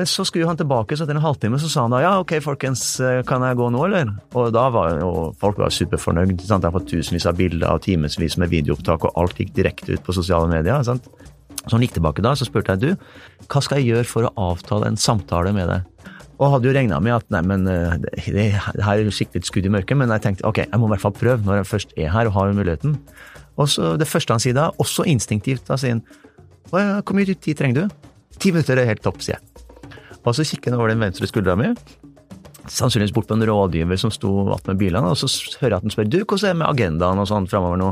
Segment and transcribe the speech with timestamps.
[0.00, 2.30] Men så skulle han tilbake, så etter en halvtime så sa han da ja, ok
[2.40, 4.14] folkens, eh, kan jeg gå nå, eller?
[4.32, 5.10] Og da var jo
[5.42, 6.40] folk var superfornøyd.
[6.48, 6.64] Sant?
[6.64, 10.14] Har fått tusenvis av bilder og timevis med videoopptak, og alt gikk direkte ut på
[10.16, 10.80] sosiale medier.
[10.88, 11.10] sant?
[11.66, 13.10] Så han gikk tilbake da, så spurte jeg du,
[13.44, 16.08] hva skal jeg gjøre for å avtale en samtale med deg?
[16.40, 19.52] Og hadde jo regna med at nei, men eh, det, det her er skikkelig et
[19.52, 21.70] skudd i mørket, men jeg tenkte ok, jeg må i hvert fall prøve når jeg
[21.74, 22.96] først er her og har muligheten.
[23.60, 26.04] Og så det første han sier da, også instinktivt, da sier han
[26.72, 28.10] hvor mye tid trenger du?
[28.40, 29.49] Ti minutter er helt topp, sier jeg.
[30.24, 31.70] Og så kikker han over den venstre skuldra mi,
[32.70, 35.26] sannsynligvis bort på en rådgiver som sto attmed bilene, og så
[35.60, 37.90] hører jeg at han spør du, hvordan er det med agendaen og sånn framover nå?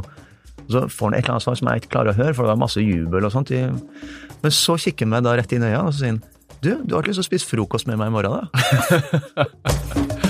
[0.69, 2.45] Og så får han et eller annet svar som jeg ikke klarer å høre, for
[2.45, 3.55] det var masse jubel og sånt.
[4.43, 6.23] Men så kikker han meg da rett inn i øynene og så sier han,
[6.59, 8.43] du, du har ikke lyst til å spise frokost med meg i morgen, da?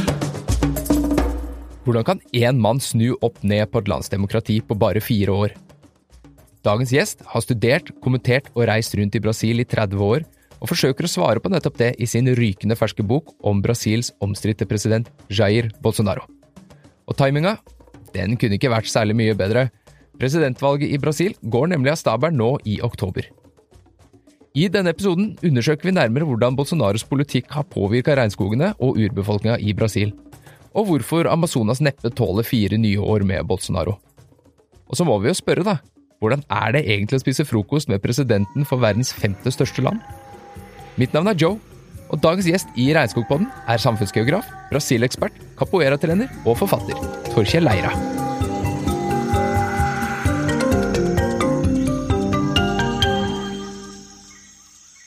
[1.89, 5.55] Hvordan kan én mann snu opp ned på et landsdemokrati på bare fire år?
[6.67, 10.27] Dagens gjest har studert, kommentert og reist rundt i Brasil i 30 år,
[10.59, 14.67] og forsøker å svare på nettopp det i sin rykende ferske bok om Brasils omstridte
[14.69, 16.27] president Jair Bolsonaro.
[17.09, 17.57] Og timinga?
[18.15, 19.69] Den kunne ikke vært særlig mye bedre.
[20.19, 23.29] Presidentvalget i Brasil går nemlig av stabelen nå i oktober.
[24.59, 29.75] I denne episoden undersøker vi nærmere hvordan Bolsonaros politikk har påvirka regnskogene og urbefolkninga i
[29.77, 30.15] Brasil,
[30.75, 33.99] og hvorfor Amazonas neppe tåler fire nye år med Bolsonaro.
[34.89, 35.77] Og så må vi jo spørre, da,
[36.19, 40.03] hvordan er det egentlig å spise frokost med presidenten for verdens femte største land?
[40.99, 41.61] Mitt navn er Joe,
[42.11, 46.99] og dagens gjest i Regnskogpodden er samfunnsgeograf, Brasil-ekspert, capoeira-trener og forfatter
[47.31, 47.93] Torkjell Leira.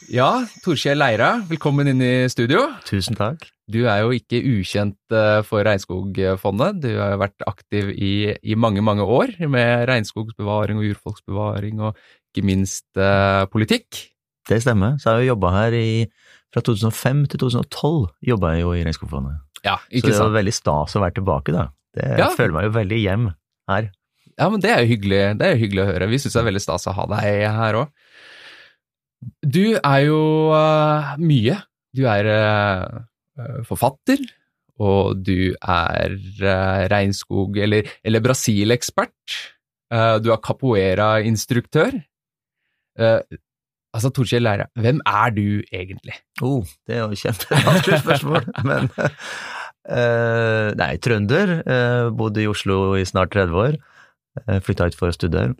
[0.08, 0.30] Ja,
[0.64, 2.70] Torkjell Leira, velkommen inn i studio.
[2.88, 3.44] Tusen takk.
[3.68, 6.80] Du er jo ikke ukjent eh, for Regnskogfondet.
[6.88, 12.00] Du har vært aktiv i, i mange, mange år med regnskogsbevaring og urfolksbevaring, og
[12.32, 14.06] ikke minst eh, politikk.
[14.52, 14.98] Det stemmer.
[15.00, 15.88] Så jeg har jo jobba her i
[16.52, 19.38] Fra 2005 til 2012 jobba jeg jo i Regnskogfondet.
[19.64, 21.70] Ja, Så det var veldig stas å være tilbake, da.
[21.96, 22.26] Det, Ja.
[22.26, 23.28] Jeg føler meg jo veldig hjem
[23.72, 23.88] her.
[24.40, 26.10] Ja, men det er jo hyggelig, det er jo hyggelig å høre.
[26.12, 27.24] Vi syns det er veldig stas å ha deg
[27.56, 27.92] her òg.
[29.46, 30.20] Du er jo
[30.52, 31.60] uh, mye.
[31.94, 34.24] Du er uh, forfatter,
[34.82, 39.40] og du er uh, regnskog- eller, eller Brasil-ekspert.
[40.24, 41.98] Du er capoeira-instruktør.
[43.92, 46.16] Altså, Torkjell Leira, hvem er du egentlig?
[46.42, 51.58] Oh, det er jo et kjempevanskelig spørsmål, men uh, Nei, trønder.
[51.66, 53.76] Uh, bodde i Oslo i snart 30 år.
[54.46, 55.58] Uh, Flytta ut for å studere.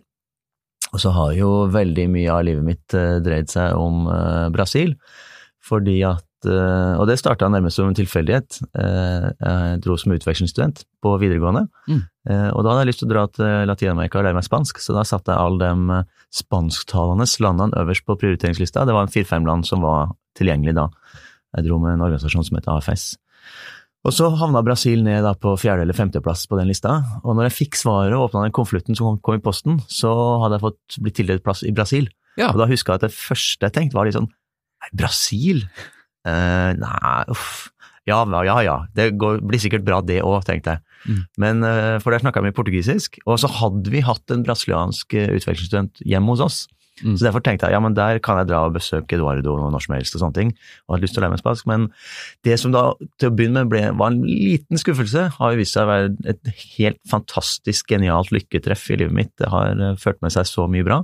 [0.92, 4.92] Og så har jo veldig mye av livet mitt uh, dreid seg om eh, Brasil,
[5.64, 8.60] fordi at eh, Og det starta nærmest som en tilfeldighet.
[8.74, 12.02] Eh, jeg dro som utvekslingsstudent på videregående, Mm.
[12.30, 14.78] Eh, og da hadde jeg lyst til å dra til Latin-Amerika og lære meg spansk,
[14.78, 18.84] så da satte jeg alle de eh, spansktalende landene øverst på prioriteringslista.
[18.86, 20.88] Det var en fire-fem land som var tilgjengelig da.
[21.56, 23.16] Jeg dro med en organisasjon som heter AFS.
[24.04, 27.50] Og så havna Brasil ned da på fjerde- eller femteplass på den lista, og når
[27.50, 30.10] jeg fikk svaret og åpna den konvolutten som kom- kom i posten, så
[30.42, 32.08] hadde jeg fått blitt tildelt plass i Brasil.
[32.36, 32.48] Ja.
[32.50, 34.30] Og da huska jeg at det første jeg tenkte var litt sånn
[34.82, 35.68] Nei, Brasil?
[36.28, 37.70] Eh, nei, uff.
[38.08, 38.76] Ja, ja, ja.
[38.98, 40.82] Det går, blir sikkert bra det òg, tenkte jeg.
[41.06, 41.22] Mm.
[41.42, 45.34] Men, uh, for der snakka vi portugisisk, og så hadde vi hatt en brasiliansk eh,
[45.38, 46.62] utvekslingsstudent hjemme hos oss.
[47.00, 47.16] Mm.
[47.16, 49.94] Så derfor tenkte jeg ja, men der kan jeg dra og besøke Eduardo når som
[49.96, 50.52] helst og sånne ting.
[50.84, 51.68] Og hadde lyst til å lære meg spansk.
[51.70, 51.86] Men
[52.46, 52.84] det som da
[53.18, 56.34] til å begynne med ble, var en liten skuffelse, har jo vist seg å være
[56.34, 59.32] et helt fantastisk genialt lykketreff i livet mitt.
[59.40, 61.02] Det har ført med seg så mye bra,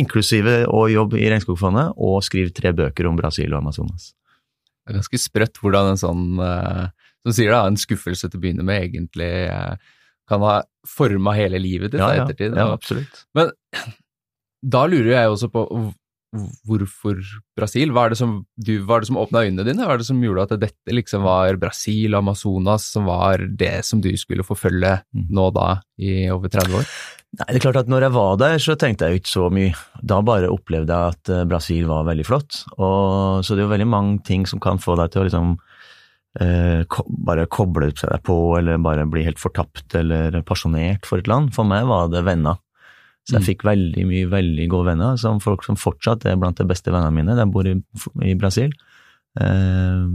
[0.00, 4.14] inklusive å jobbe i Regnskogfondet og skrive tre bøker om Brasil og Amazonas.
[4.88, 6.88] Det er ganske sprøtt hvordan en sånn, eh,
[7.26, 9.76] som sier da, en skuffelse til å begynne med, egentlig eh,
[10.28, 12.56] kan ha forma hele livet ditt Ja, ja, ettertid.
[12.56, 13.22] ja, absolutt.
[13.36, 13.52] Men
[14.74, 15.66] da lurer jeg også på
[16.68, 17.20] hvorfor
[17.56, 17.88] Brasil?
[17.94, 19.84] Hva er det som, du, hva er det som åpna øynene dine?
[19.88, 24.02] Hva er det som gjorde at dette liksom var Brasil, Amazonas, som var det som
[24.04, 25.24] du skulle forfølge Mm.
[25.32, 26.84] nå da i over 30 år?
[27.36, 29.46] Nei, det er klart at når jeg var der, så tenkte jeg jo ikke så
[29.52, 29.72] mye.
[30.00, 32.62] Da bare opplevde jeg at eh, Brasil var veldig flott.
[32.78, 35.50] Og, så det er jo veldig mange ting som kan få deg til å liksom
[36.40, 41.28] eh, ko bare koble seg på, eller bare bli helt fortapt eller pasjonert for et
[41.28, 41.52] land.
[41.54, 42.56] For meg var det venner.
[43.28, 43.48] Så jeg Mm.
[43.50, 47.12] fikk veldig mye veldig gode venner, som folk som fortsatt er blant de beste vennene
[47.12, 47.36] mine.
[47.36, 47.74] De bor i,
[48.24, 48.72] i Brasil.
[49.38, 50.06] Eh,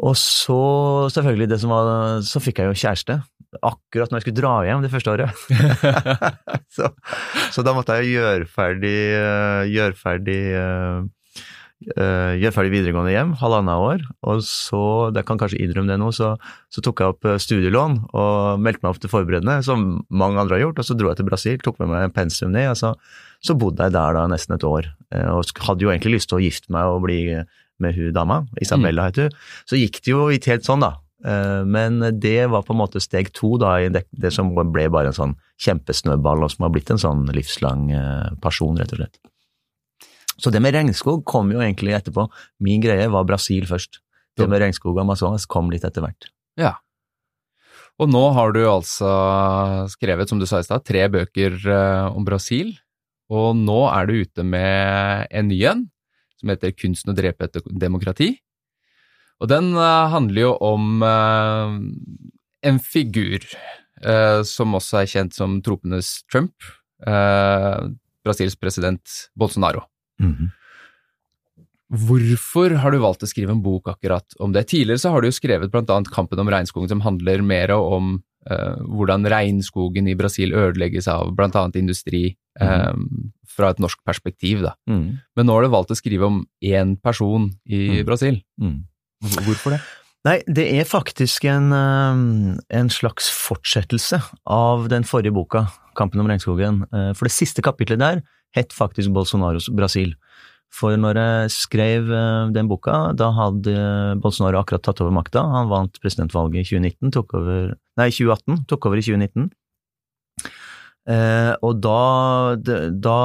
[0.00, 0.56] og så,
[1.12, 3.18] selvfølgelig, det som var Så fikk jeg jo kjæreste.
[3.62, 5.44] Akkurat når jeg skulle dra hjem det første året.
[6.76, 6.90] så,
[7.54, 11.04] så da måtte jeg gjøre ferdig, eh, gjøre ferdig eh,
[11.94, 14.82] eh, gjøre ferdig videregående hjem, halvannet år, og så,
[15.14, 16.34] det kan kanskje innrømme det nå, så,
[16.72, 20.66] så tok jeg opp studielån og meldte meg opp til forberedende, som mange andre har
[20.66, 22.94] gjort, og så dro jeg til Brasil, tok med meg en pensum ned, og så,
[23.44, 24.90] så bodde jeg der da nesten et år,
[25.28, 27.20] og hadde jo egentlig lyst til å gifte meg og bli
[27.82, 30.94] med hun dama, Isabella heter hun, så gikk det jo ikke helt sånn, da.
[31.24, 34.88] Eh, men det var på en måte steg to da, i det, det som ble
[34.92, 39.02] bare en sånn kjempesnøball, og som har blitt en sånn livslang eh, person, rett og
[39.02, 39.20] slett.
[40.34, 42.26] Så det med regnskog kom jo egentlig etterpå.
[42.64, 44.00] Min greie var Brasil først.
[44.34, 46.26] Det med regnskog og Amazonas kom litt etter hvert.
[46.58, 46.74] Ja.
[48.02, 49.08] Og nå har du altså
[49.92, 52.74] skrevet, som du sa i stad, tre bøker eh, om Brasil.
[53.32, 55.84] Og nå er du ute med en ny en,
[56.40, 58.34] som heter Kunsten å drepe et demokrati.
[59.44, 61.76] Og den uh, handler jo om uh,
[62.64, 63.44] en figur
[64.00, 66.54] uh, som også er kjent som tropenes Trump,
[68.24, 69.02] Brasils president
[69.36, 69.82] Bolsonaro.
[70.18, 70.48] Mm -hmm.
[71.90, 74.68] Hvorfor har du valgt å skrive en bok akkurat om det?
[74.68, 76.02] Tidligere så har du jo skrevet bl.a.
[76.14, 78.22] Kampen om regnskogen, som handler mer om
[78.88, 81.70] hvordan regnskogen i Brasil ødelegges av bl.a.
[81.74, 83.32] industri, mm.
[83.56, 84.62] fra et norsk perspektiv.
[84.62, 84.74] Da.
[84.88, 85.18] Mm.
[85.36, 88.06] Men nå har du valgt å skrive om én person i mm.
[88.06, 88.42] Brasil.
[88.60, 88.84] Mm.
[89.24, 89.82] Hvorfor det?
[90.24, 92.20] Nei, det er faktisk en, eh,
[92.78, 96.82] en, slags fortsettelse av den forrige boka, Kampen om regnskogen.
[96.92, 98.22] Eh, for det siste kapitlet der
[98.56, 100.14] het faktisk Bolsonaros Brasil.
[100.72, 105.44] For når jeg skrev eh, den boka, da hadde Bolsonaro akkurat tatt over makta.
[105.44, 109.52] Han vant presidentvalget i 2019, tok over, nei, 2018, tok over i 2019.
[111.04, 113.16] Eh, og da, da,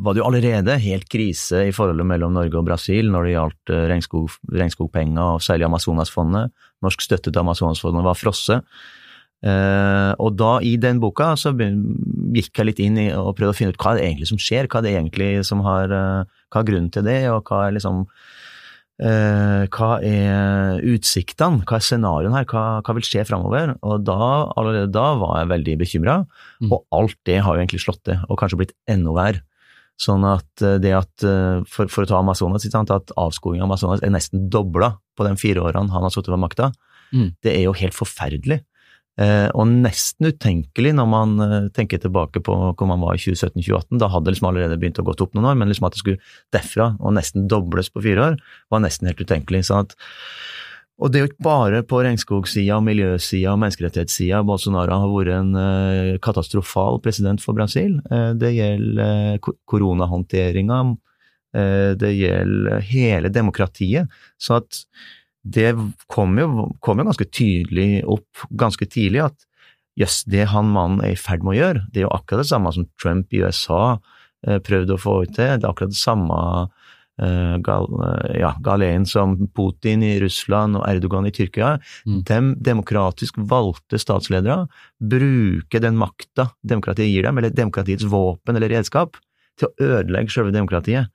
[0.00, 3.72] var det jo allerede helt krise i forholdet mellom Norge og Brasil når det gjaldt
[3.74, 6.54] eh, regnskog, regnskogpenger, og særlig Amazonasfondet.
[6.84, 8.80] Norsk støtte til Amazonasfondet var frosset.
[9.44, 13.58] Eh, og da, i den boka, så gikk jeg litt inn i og prøvde å
[13.60, 16.62] finne ut hva er det egentlig som skjer, hva er det egentlig som har, hva
[16.62, 18.06] er grunnen til det, og hva er liksom
[18.98, 23.76] hva er utsiktene, hva er scenarioene her, hva, hva, vil skje framover?
[23.86, 24.16] Og da,
[24.58, 26.16] allerede da var jeg veldig bekymra,
[26.58, 26.72] mm.
[26.72, 29.44] og alt det har jo egentlig slått til, og kanskje blitt enda verre.
[29.98, 34.02] Sånn at eh, det at, eh, for, for å ta Amazonas, at avskoging av Amazonas
[34.06, 36.70] er nesten dobla på de fire årene han har sittet ved makta,
[37.10, 37.32] mm.
[37.42, 38.60] det er jo helt forferdelig.
[39.18, 43.98] Eh, og nesten utenkelig når man eh, tenker tilbake på hvor man var i 2017-2018.
[43.98, 46.02] Da hadde det liksom allerede begynt å gå opp noen år, men liksom at det
[46.04, 46.22] skulle
[46.54, 48.38] derfra og nesten dobles på fire år,
[48.70, 49.64] var nesten helt utenkelig.
[49.66, 49.98] sånn at
[50.98, 55.52] og det er jo ikke bare på regnskogsida, miljøsida og menneskerettighetssida Bolsonaro har vært en
[55.54, 58.00] uh, katastrofal president for Brasil.
[58.10, 60.80] Det gjelder koronahåndteringa,
[62.02, 64.10] det gjelder hele demokratiet.
[64.42, 64.82] Så at
[65.54, 65.72] det
[66.10, 69.46] kom jo, kom jo, ganske tydelig opp ganske tidlig at
[69.98, 72.52] jøss, det han mannen er i ferd med å gjøre, det er jo akkurat det
[72.52, 73.82] samme som Trump i USA
[74.46, 75.56] eh, prøvde å få ut til.
[75.58, 76.38] Det er akkurat det samme
[77.18, 81.74] eh, gal, eh, ja, galen som Putin i Russland og Erdogan i Tyrkia.
[82.06, 82.20] Mm.
[82.28, 82.40] De
[82.70, 84.68] demokratisk valgte statsledere
[84.98, 89.18] bruker den makta demokratiet gir dem, eller demokratiets våpen eller redskap,
[89.58, 91.10] til å ødelegge selve demokratiet.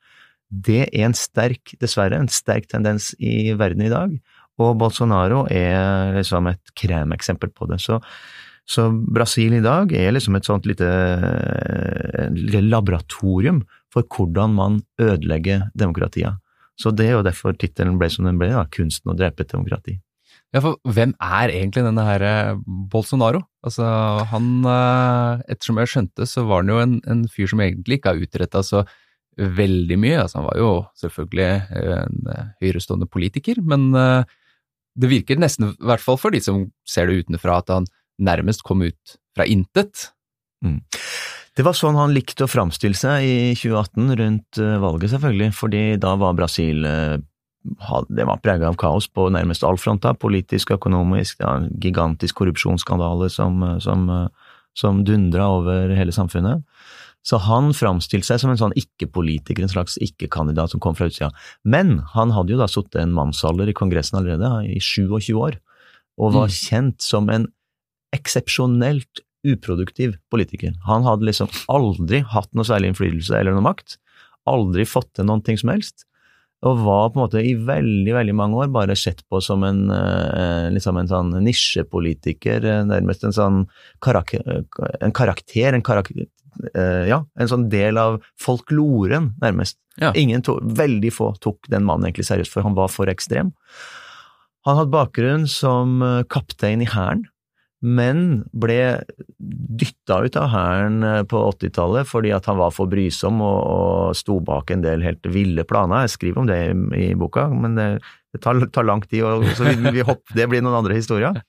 [0.54, 4.14] Det er en sterk, dessverre, en sterk tendens i verden i dag,
[4.62, 7.80] og Bolsonaro er liksom et kremeksempel på det.
[7.82, 7.98] Så,
[8.70, 10.90] så, Brasil i dag er liksom et sånt lite,
[12.38, 13.64] lite laboratorium
[13.94, 16.36] for hvordan man ødelegger demokratia.
[16.78, 19.54] Så det er jo derfor tittelen ble som den ble, da, 'Kunsten å drepe et
[19.54, 20.00] demokrati'.
[20.54, 23.42] Ja, for hvem er egentlig denne her eh, Bolsonaro?
[23.66, 23.86] Altså,
[24.30, 28.14] han eh, Ettersom jeg skjønte, så var han jo en, en fyr som egentlig ikke
[28.14, 28.84] har utretta så
[29.38, 30.22] veldig mye.
[30.24, 34.24] Altså, han var jo selvfølgelig eh, en eh, høyrestående politiker, men eh,
[35.00, 37.90] det virker nesten, i hvert fall for de som ser det utenfra, at han
[38.22, 40.10] nærmest kom ut fra intet.
[40.64, 40.80] Mm.
[41.58, 46.14] Det var sånn han likte å framstille seg i 2018, rundt valget selvfølgelig, fordi da
[46.22, 46.86] var Brasil
[48.10, 53.30] det var prega av kaos på nærmest all front, da, politisk, økonomisk, ja, gigantisk korrupsjonsskandale
[53.32, 54.10] som, som,
[54.78, 56.66] som dundra over hele samfunnet.
[57.24, 61.32] Så han framstilte seg som en sånn ikke-politiker, en slags ikke-kandidat som kom fra utsida.
[61.64, 65.60] Men han hadde jo da sittet en mannsalder i Kongressen allerede, i 27 år,
[66.20, 66.58] og var mm.
[66.58, 67.48] kjent som en
[68.14, 70.76] eksepsjonelt uproduktiv politiker.
[70.88, 73.98] Han hadde liksom aldri hatt noe særlig innflytelse eller noe makt,
[74.50, 76.06] aldri fått til noen ting som helst,
[76.64, 79.90] og var på en måte i veldig veldig mange år bare sett på som en,
[79.92, 83.60] eh, liksom en sånn nisjepolitiker, eh, nærmest en sånn
[84.00, 86.28] karak en karakter, en karakter,
[87.10, 89.80] ja, en sånn del av folkloren, nærmest.
[90.02, 90.12] Ja.
[90.18, 93.54] Ingen to, veldig få tok den mannen egentlig seriøst, for han var for ekstrem.
[94.68, 97.28] Han hadde bakgrunn som eh, kaptein i Hæren,
[97.84, 99.04] men ble
[99.38, 104.18] dytta ut av Hæren eh, på 80-tallet fordi at han var for brysom og, og
[104.18, 106.06] sto bak en del helt ville planer.
[106.06, 106.78] Jeg skriver om det i,
[107.10, 107.90] i boka, men det,
[108.34, 111.44] det tar, tar, lang tid, og, så vi, vi hopp, det blir noen andre historier.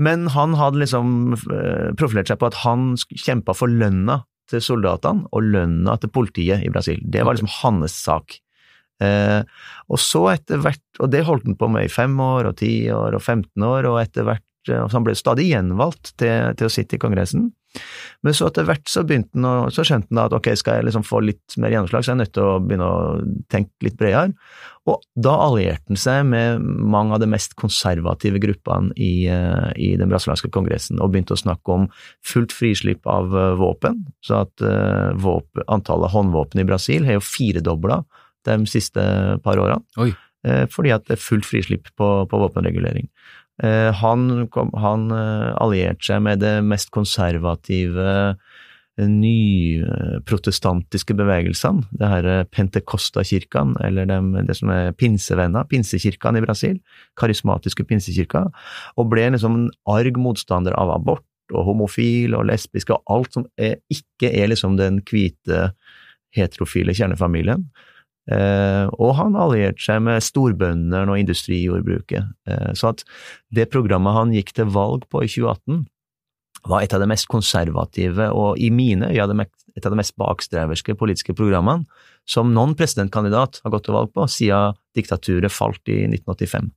[0.00, 5.28] Men han hadde liksom eh, profilert seg på at han kjempa for lønna til soldatene
[5.32, 7.00] og lønna til politiet i Brasil.
[7.04, 8.38] Det var liksom hans sak.
[9.02, 9.40] Eh,
[9.90, 12.74] og så etter hvert, og det holdt han på med i fem år og ti
[12.92, 16.68] år og 15 år, og etter hvert eh, så han ble stadig gjenvalgt til, til,
[16.68, 17.50] å sitte i Kongressen.
[18.22, 21.22] Men så etter hvert så å, så skjønte han at ok, skal jeg liksom få
[21.24, 23.00] litt mer gjennomslag, så er jeg nødt til å begynne å
[23.52, 24.34] tenke litt bredere.
[24.90, 29.92] Og da allierte han seg med mange av de mest konservative gruppene i, eh, i
[29.98, 31.88] den brasilianske kongressen, og begynte å snakke om
[32.26, 38.02] fullt frislipp av våpen, så at uh, våpen, antallet håndvåpen i Brasil har jo firedobla
[38.46, 39.02] de siste
[39.44, 40.10] par årene, Oi.
[40.70, 43.06] fordi at det er fullt frislipp på, på våpenregulering.
[43.60, 44.48] Eh, han,
[44.80, 48.34] han eh, allierte seg med det mest konservative
[49.00, 54.18] nyprotestantiske bevegelsene, det her Pentecosta-kirken, eller de,
[54.48, 56.76] det som er pinsevenner, pinsekirken i Brasil,
[57.20, 58.44] karismatiske pinsekirker,
[58.96, 63.44] og ble liksom en arg motstander av abort og homofil og lesbisk og alt som
[63.60, 65.58] er, ikke er liksom den hvite,
[66.36, 67.62] heterofile kjernefamilien.
[68.30, 72.28] Eh, og han allierte seg med storbøndene og industrijordbruket.
[72.46, 73.02] Eh, så at
[73.54, 75.82] det programmet han gikk til valg på i 2018,
[76.70, 80.94] var et av de mest konservative og i mine øyne et av de mest bakstreverske
[81.00, 81.88] politiske programmene
[82.28, 86.68] som noen presidentkandidat har gått til valg på siden diktaturet falt i 1985.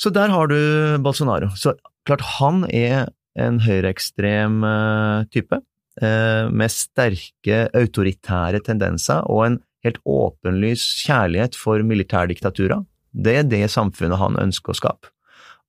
[0.00, 0.56] Så der har du
[1.04, 1.50] Bolsonaro.
[1.52, 1.74] Så
[2.08, 5.60] klart, han er en høyreekstrem eh, type
[6.00, 12.84] med sterke autoritære tendenser og en helt åpenlys kjærlighet for militærdiktaturer.
[13.10, 15.10] Det er det samfunnet han ønsker å skape.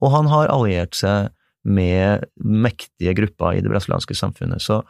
[0.01, 4.63] Og han har alliert seg med mektige grupper i det brasilianske samfunnet.
[4.63, 4.81] Så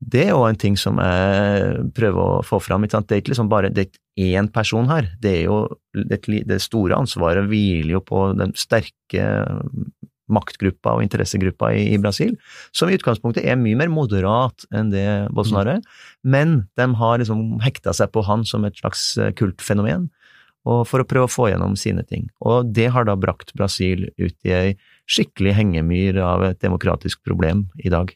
[0.00, 2.86] det er òg en ting som jeg prøver å få fram.
[2.88, 5.10] Det er ikke liksom bare det er én person her.
[5.20, 9.26] Det, jo, det store ansvaret hviler jo på den sterke
[10.32, 12.36] maktgruppa og interessegruppa i, i, Brasil,
[12.76, 15.84] som i utgangspunktet er mye mer moderat enn det Bolsonaro er,
[16.22, 20.08] men de har liksom hekta seg på han som et slags eh, kultfenomen,
[20.68, 22.26] og for å prøve å få gjennom sine ting.
[22.44, 24.72] Og det har da brakt Brasil ut i ei
[25.10, 28.12] skikkelig hengemyr av et demokratisk problem i dag.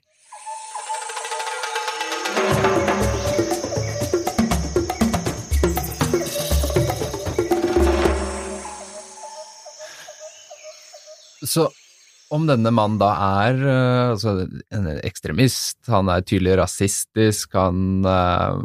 [12.35, 13.13] Om denne mannen da
[13.45, 14.37] er uh, altså
[14.75, 18.59] en ekstremist, han er tydelig rasistisk, han uh,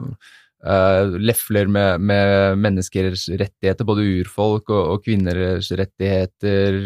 [0.65, 6.79] uh, lefler med, med, menneskers rettigheter, både urfolk og, og kvinners rettigheter,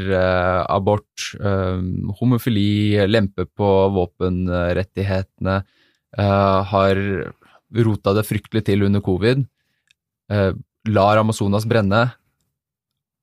[0.67, 1.29] abort,
[2.19, 5.61] homofili, lempe på våpenrettighetene,
[6.13, 6.99] har
[7.73, 9.41] rota det fryktelig til under covid,
[10.93, 12.03] lar Amazonas brenne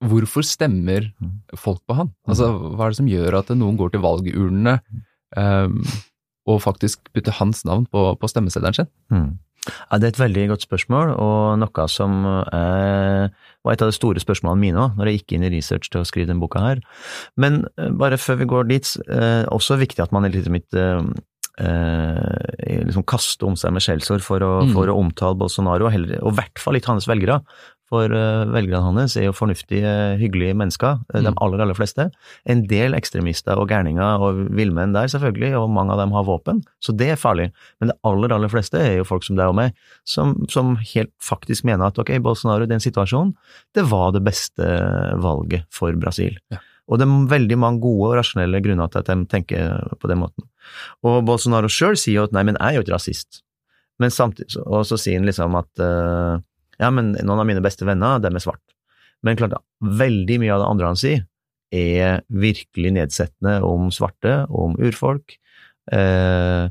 [0.00, 1.34] Hvorfor stemmer mm.
[1.60, 2.14] folk på han?
[2.28, 4.78] Altså, hva er det som gjør at noen går til valgurnene
[5.36, 5.82] um,
[6.48, 8.90] og faktisk putter hans navn på, på stemmeseddelen sin?
[9.12, 9.30] Mm.
[9.68, 13.26] Ja, Det er et veldig godt spørsmål, og noe som eh,
[13.60, 16.00] var et av de store spørsmålene mine òg, når jeg gikk inn i research til
[16.00, 16.80] å skrive denne boka her.
[17.36, 20.78] Men eh, bare før vi går dit, eh, også viktig at man er litt mitt
[20.78, 21.02] eh,
[21.60, 24.72] eh, liksom kaste om seg med skjellsord for, mm.
[24.76, 27.42] for, å omtale Bolsonaro, og i hvert fall litt hans velgere.
[27.90, 31.24] For uh, velgerne hans er jo fornuftige, hyggelige mennesker, mm.
[31.26, 32.06] de aller, aller fleste.
[32.46, 36.62] En del ekstremister og gærninger og villmenn der, selvfølgelig, og mange av dem har våpen,
[36.78, 37.48] så det er farlig.
[37.82, 39.74] Men det aller, aller fleste er jo folk som deg og meg,
[40.06, 43.34] som, som helt faktisk mener at ok, Bolsonaro den situasjonen,
[43.74, 44.70] det var det beste
[45.20, 46.38] valget for Brasil.
[46.54, 46.62] Ja.
[46.90, 50.18] Og det er veldig mange gode og rasjonelle grunner til at de tenker på den
[50.22, 50.46] måten.
[51.06, 53.44] Og Bolsonaro sjøl sier jo at nei, men jeg er jo ikke rasist.
[54.00, 56.40] Men samtidig, og så sier han liksom at uh,
[56.80, 58.62] ja, men noen av mine beste venner, dem er svart.
[59.26, 61.26] Men klart, veldig mye av det andre han sier,
[61.70, 65.36] er virkelig nedsettende om svarte, om urfolk.
[65.92, 66.66] Eh,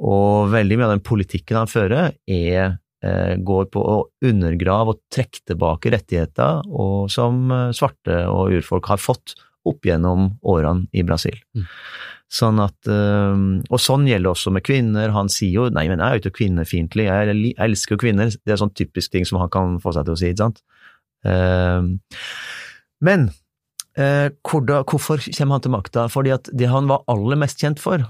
[0.00, 4.98] og veldig mye av den politikken han fører, er Eh, går på å undergrave og
[5.08, 9.32] trekke tilbake rettigheter og som eh, svarte og urfolk har fått
[9.64, 11.38] opp gjennom årene i Brasil.
[11.56, 11.64] Mm.
[12.30, 15.10] Sånn at, eh, og sånn gjelder også med kvinner.
[15.10, 18.30] Han sier jo nei, men jeg er jo ikke kvinnefiendtlig, jeg elsker kvinner.
[18.30, 20.62] Det er sånn typisk ting som han kan få seg til å si, ikke sant.
[23.02, 23.26] Men
[24.46, 26.04] hvorfor kommer han til makta?
[26.12, 28.06] Fordi at det han var aller mest kjent for,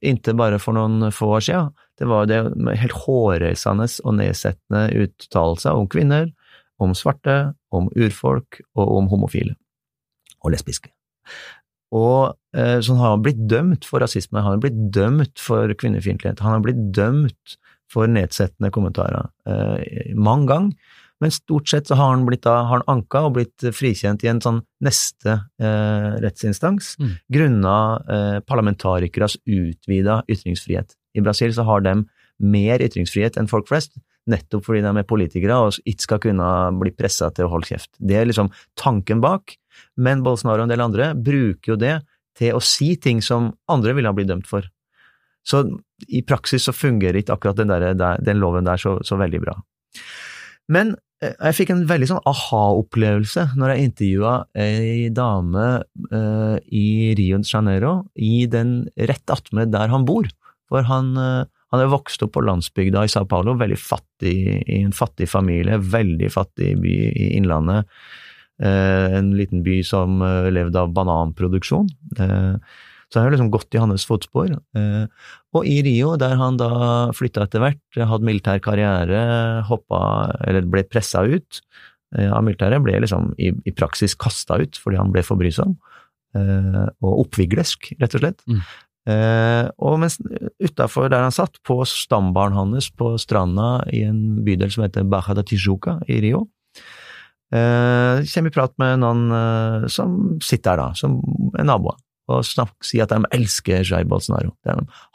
[0.00, 2.38] inntil bare for noen få år siden, det var det
[2.78, 6.30] helt hårreisende og nedsettende uttalelser om kvinner,
[6.78, 9.58] om svarte, om urfolk og om homofile
[10.46, 10.94] og lesbiske.
[11.94, 16.42] Og eh, sånn har han blitt dømt for rasisme, han har blitt dømt for kvinnefiendtlighet,
[16.44, 17.56] han har blitt dømt
[17.92, 20.92] for nedsettende kommentarer eh, mange ganger,
[21.22, 24.30] men stort sett så har han blitt da, har han anka og blitt frikjent i
[24.32, 27.12] en sånn neste eh, rettsinstans, mm.
[27.32, 30.96] grunnet eh, parlamentarikeres utvida ytringsfrihet.
[31.14, 32.00] I Brasil så har de
[32.42, 33.96] mer ytringsfrihet enn folk flest.
[34.24, 36.46] nettopp fordi de er politikere og ikke skal kunne
[36.80, 37.90] bli pressa til å holde kjeft.
[38.00, 38.48] Det er liksom
[38.80, 39.52] tanken bak,
[40.00, 41.98] men Bolsonaro og en del andre bruker jo det
[42.38, 44.66] til å si ting som andre ville ha blitt dømt for.
[45.44, 45.62] Så
[46.08, 49.56] i praksis så fungerer ikke akkurat den, der, den loven der så, så, veldig bra.
[50.72, 55.66] Men eh, jeg fikk en veldig sånn aha-opplevelse når jeg intervjua ei dame
[56.14, 60.28] uh, i Rio de Janeiro, i den rett attmed der han bor.
[60.72, 64.80] For han, uh, han er vokst opp på landsbygda i Sao Paulo, veldig fattig, i
[64.80, 67.90] en fattig familie, veldig fattig by i Innlandet.
[68.64, 70.22] Uh, en liten by som
[70.54, 71.90] levde av bananproduksjon.
[72.16, 72.56] Uh,
[73.14, 74.56] så jeg har liksom gått i hans fotspor.
[74.74, 75.04] Eh,
[75.54, 76.70] og i Rio, der han da
[77.14, 79.20] flytta etter hvert, hadde militær karriere,
[79.68, 80.00] hoppa,
[80.42, 81.60] eller ble pressa ut
[82.18, 85.76] eh, av militæret, ble liksom i, i praksis kasta ut fordi han ble for brysom.
[86.34, 88.42] Eh, og oppviglesk, rett og slett.
[88.50, 88.64] Mm.
[89.84, 90.14] og mens
[90.64, 95.36] utafor der han satt, på stambaren hans på stranda i en bydel som heter Baja
[95.36, 96.46] da Tijuca i Rio,
[97.52, 101.18] kommer i prat med noen som sitter der, da, som
[101.58, 101.98] er naboer
[102.32, 104.54] og snakke, sier at de elsker Jair Bolsonaro.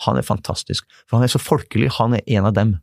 [0.05, 2.75] han er fantastisk, for han er så folkelig, han er en av dem.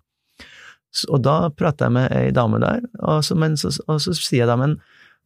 [1.13, 4.45] Og da prater jeg med ei dame der, og så, men, så, og så sier
[4.45, 4.79] jeg da, men,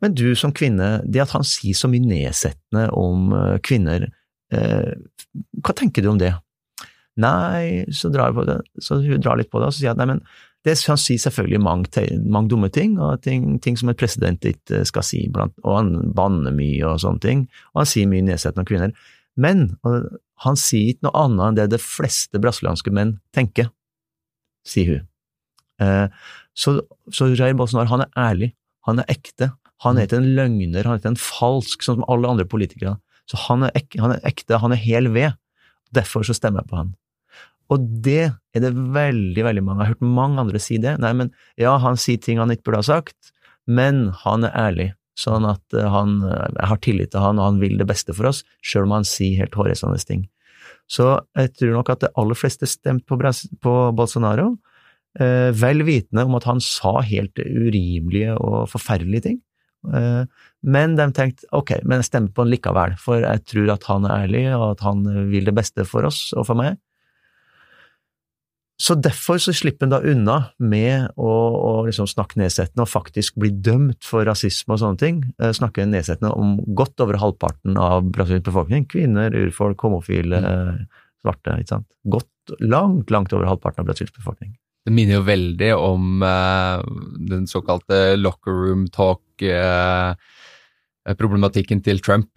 [0.03, 4.09] men, du som kvinne, det at han sier så mye nedsettende om uh, kvinner,
[4.53, 4.93] eh,
[5.63, 6.33] hva tenker du om det?
[7.21, 9.93] Nei, så drar, jeg på det, så hun drar litt på det, og så sier
[9.93, 10.25] jeg nei, men
[10.67, 14.83] det, han sier selvfølgelig mange, mange dumme ting, og ting, ting, som en president ikke
[14.89, 18.67] skal si, blant, og han banner mye og sånne ting, og han sier mye nedsettende
[18.67, 18.93] om kvinner.
[19.41, 19.71] Men
[20.45, 23.71] han sier ikke noe annet enn det de fleste brasilianske menn tenker,
[24.69, 25.09] sier hun.
[25.81, 26.07] Eh,
[26.53, 26.77] så,
[27.09, 28.53] så Jair Bolsonaro, han er ærlig,
[28.89, 32.09] han er ekte, han er ikke en løgner, han er ikke en falsk, sånn som
[32.13, 32.99] alle andre politikere.
[33.31, 35.39] Så han er, ek, han er ekte, han er hel ved.
[35.97, 36.93] Derfor så stemmer jeg på han.
[37.71, 39.85] Og det er det veldig, veldig mange.
[39.85, 40.97] Jeg har hørt mange andre si det.
[41.03, 43.31] Nei, men ja, han sier ting han ikke burde ha sagt,
[43.71, 44.89] men han er ærlig.
[45.21, 48.31] Sånn at eh, han, jeg har tillit til han, og han vil det beste for
[48.31, 50.27] oss, sjøl om han sier helt hårreisende ting.
[50.91, 53.19] Så jeg tror nok at det aller fleste stemte på,
[53.63, 54.49] på Bolsonaro,
[55.21, 59.39] eh, vel vitende om at han sa helt urimelige og forferdelige ting.
[59.95, 60.25] Eh,
[60.67, 64.09] men de tenkte ok, men jeg stemmer på han likevel, for jeg tror at han
[64.09, 66.81] er ærlig, og at han vil det beste for oss og for meg.
[68.81, 73.37] Så derfor så slipper en da unna med å, å liksom snakke nedsettende og faktisk
[73.43, 75.19] bli dømt for rasisme og sånne ting.
[75.37, 78.87] Eh, snakke nedsettende om godt over halvparten av Brasils befolkning.
[78.89, 80.89] Kvinner, urfolk, homofile, mm.
[81.21, 81.61] svarte.
[81.61, 81.85] ikke sant?
[82.09, 84.57] Godt, langt, langt over halvparten av Brasils befolkning.
[84.89, 86.81] Det minner jo veldig om eh,
[87.29, 92.33] den såkalte locker room talk-problematikken uh, til Trump,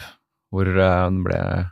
[0.51, 1.71] hvor uh, han ble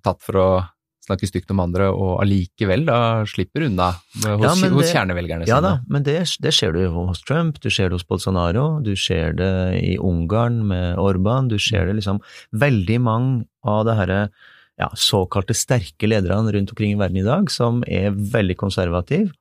[0.00, 0.64] tatt for å
[1.08, 5.50] snakker stygt om andre, og allikevel da slipper unna hos, ja, hos kjernevelgerne sine.
[5.50, 8.94] Ja da, men det, det ser du hos Trump, du ser det hos Bolsonaro, du
[8.98, 12.22] ser det i Ungarn med Orban, du ser det liksom
[12.58, 14.20] Veldig mange av det herre
[14.78, 19.32] ja, såkalte sterke lederne rundt omkring i verden i dag, som er veldig konservative,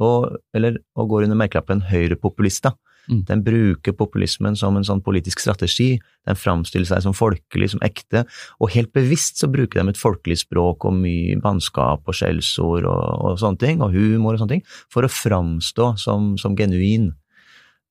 [0.00, 2.72] og, eller, og går under merkelappen høyrepopulister.
[3.08, 3.22] Mm.
[3.28, 5.94] Den bruker populismen som en sånn politisk strategi.
[6.28, 8.24] Den framstiller seg som folkelig, som ekte,
[8.60, 13.02] og helt bevisst så bruker de et folkelig språk og mye bannskap og skjellsord og,
[13.16, 17.10] og, sånne ting, og humor og sånne ting, for å framstå som, som genuin.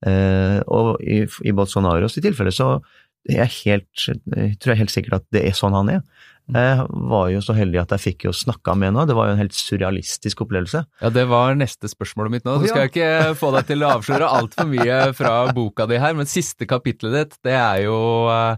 [0.07, 2.77] Eh, og i, i Bolsonaros i tilfelle så
[3.27, 6.03] jeg helt, jeg tror jeg helt sikkert at det er sånn han er.
[6.49, 9.35] Jeg var jo så heldig at jeg fikk jo snakka med henne, det var jo
[9.35, 10.81] en helt surrealistisk opplevelse.
[11.03, 12.57] Ja, det var neste spørsmålet mitt nå.
[12.63, 16.29] Du skal ikke få deg til å avsløre altfor mye fra boka di her, men
[16.29, 17.99] siste kapitlet ditt, det er jo
[18.31, 18.57] uh,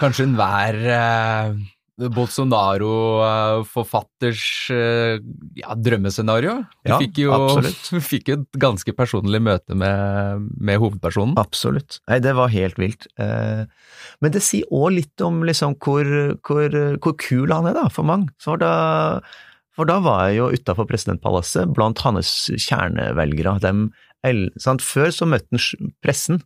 [0.00, 1.56] kanskje enhver uh,
[1.98, 5.18] Bolsonaro-forfatters uh,
[5.58, 6.62] ja, drømmescenario.
[6.86, 7.34] Du ja, fikk jo
[8.12, 11.34] fikk et ganske personlig møte med, med, hovedpersonen.
[11.40, 11.98] Absolutt.
[12.10, 13.06] Nei, det var helt vilt.
[13.18, 13.66] Uh,
[14.22, 16.04] men det sier òg litt om liksom hvor,
[16.46, 16.68] hvor,
[17.02, 18.28] hvor, kul han er, da, for mange.
[18.42, 18.72] For da,
[19.74, 23.58] for da var jeg jo utafor presidentpalasset blant hans kjernevelgere.
[23.64, 23.78] Dem,
[24.22, 25.60] Før så møtte han
[26.02, 26.38] pressen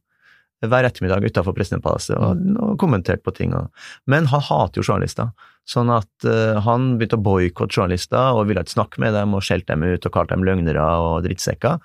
[0.71, 2.61] hver ettermiddag utafor presidentpalasset og, mm.
[2.67, 3.57] og kommenterte på ting.
[3.57, 3.73] Og,
[4.11, 5.33] men han hater jo journalister,
[5.69, 9.45] sånn at uh, han begynte å boikotte journalister og ville ikke snakke med dem og
[9.47, 11.83] skjelte dem ut og kalte dem løgnere og drittsekker.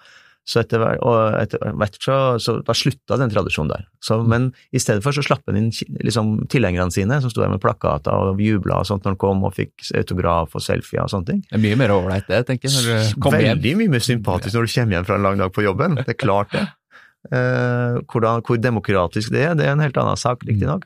[0.48, 3.82] Så etter, og etter hvert så, så da slutta den tradisjonen der.
[4.00, 4.30] Så, mm.
[4.32, 5.68] men i stedet for så slapp han inn
[6.08, 9.44] liksom, tilhengerne sine, som sto der med plakater og jubla og sånt når han kom
[9.44, 11.44] og fikk autograf og selfie og sånne ting.
[11.50, 13.12] Det er mye mer ålreit det, tenker jeg.
[13.20, 16.00] Veldig mye mer sympatisk når du kommer hjem fra en lang dag på jobben.
[16.00, 16.64] Det er klart det.
[17.28, 20.86] Eh, hvordan, hvor demokratisk det er, det er en helt annen sak, riktignok.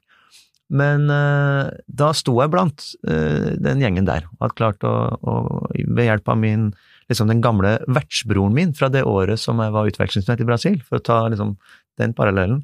[0.71, 5.35] Men eh, da sto jeg blant eh, den gjengen der, og hadde klart å, å
[5.75, 6.71] ved hjelp av min
[7.11, 11.01] liksom den gamle vertsbroren min fra det året som jeg var utvekslingsstudent i Brasil, for
[11.01, 11.57] å ta liksom
[11.99, 12.61] den parallellen.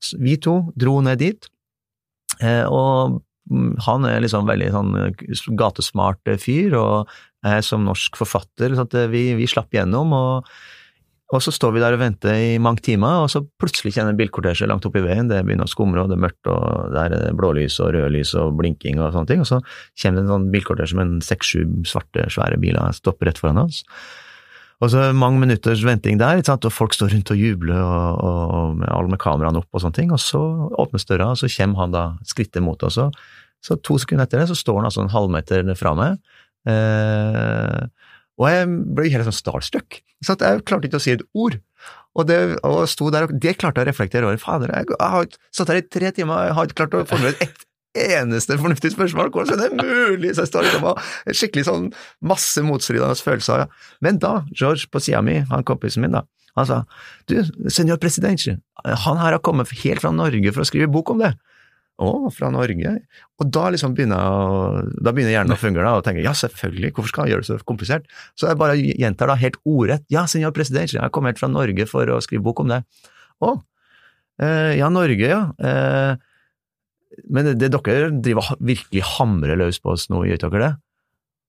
[0.00, 1.50] Så vi to dro ned dit,
[2.40, 3.18] og
[3.52, 4.94] mm, han er liksom veldig sånn
[5.60, 7.12] gatesmart fyr, og
[7.44, 10.16] jeg som norsk forfatter, så vi, vi slapp gjennom.
[10.16, 10.48] og
[11.30, 14.18] og så står vi der og venter i mange timer, og så plutselig kjenner en
[14.18, 17.14] bilkortesje langt oppe i veien, det begynner å skumre, og det er mørkt, og der
[17.14, 20.32] er det blålys og rødlys og blinking og sånne ting, og så kommer det en
[20.34, 23.84] sånn bilkortesje med en seks-sju svarte, svære biler stopper rett foran oss.
[24.80, 28.88] Og så mange minutters venting der, og folk står rundt og jubler, og, og med,
[28.88, 30.40] alle med kameraene opp og sånne ting, og så
[30.82, 33.14] åpnes døra, og så kommer han da skrittet mot oss, og
[33.62, 36.16] så to sekunder etter det så står han altså en halvmeter fra meg.
[36.68, 37.82] Eh,
[38.40, 40.00] og jeg ble helt sånn starstruck.
[40.24, 41.58] Så jeg klarte ikke å si et ord.
[42.18, 44.40] Og det, og sto der, og det klarte jeg å reflektere over.
[44.40, 47.66] Fader, jeg, har satt her i tre timer, jeg har ikke klart å formulere ett
[47.96, 49.30] eneste fornuftig spørsmål.
[49.34, 50.32] Hvordan er det mulig?
[50.34, 51.00] Så jeg står liksom og
[51.36, 51.88] skikkelig sånn
[52.32, 53.66] masse motstridende følelser.
[54.04, 56.24] Men da, George på sida mi, han kompisen min, da,
[56.58, 56.82] han sa
[57.30, 57.38] du,
[57.70, 58.42] senor president,
[58.84, 61.34] han her har kommet helt fra Norge for å skrive bok om det.
[62.00, 62.94] Å, fra Norge?
[63.40, 67.26] Og da liksom begynner, da begynner hjernen å fungere og tenker ja, selvfølgelig, hvorfor skal
[67.26, 68.08] han gjøre det så komplisert?
[68.38, 71.86] Så jeg bare gjentar da helt ordrett ja, senor president, jeg kommet helt fra Norge
[71.90, 72.80] for å skrive bok om det.
[73.44, 73.54] Å,
[74.40, 75.42] eh, ja, Norge, ja.
[75.60, 76.14] Eh,
[77.28, 80.72] men det, det, dere driver virkelig hamrer løs på oss nå, gjør dere det?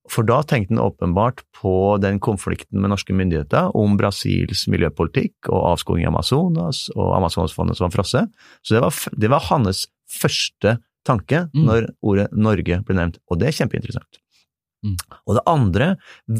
[0.10, 5.76] For da tenkte han åpenbart på den konflikten med norske myndigheter om Brasils miljøpolitikk og
[5.76, 8.32] avskoging i Amazonas og Amazonsfondet som var frosset.
[8.66, 11.62] Så det var, det var hans første tanke mm.
[11.66, 14.22] når ordet Norge blir nevnt, og det er kjempeinteressant.
[14.86, 14.98] Mm.
[15.30, 15.88] Og det andre,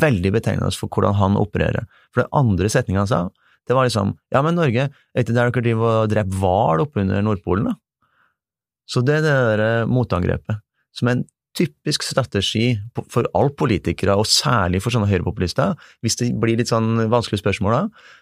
[0.02, 1.86] veldig betegnende for hvordan han opererer.
[2.10, 3.22] For det andre setninga han sa,
[3.70, 7.22] det var liksom Ja, men Norge, er ikke der dere driver og dreper hval oppunder
[7.26, 7.78] Nordpolen, da?
[8.90, 10.60] Så det er det der motangrepet,
[10.98, 12.74] som er en typisk strategi
[13.12, 15.76] for alle politikere, og særlig for sånne høyrepopulister.
[16.04, 17.82] Hvis det blir litt sånn vanskelige spørsmål da,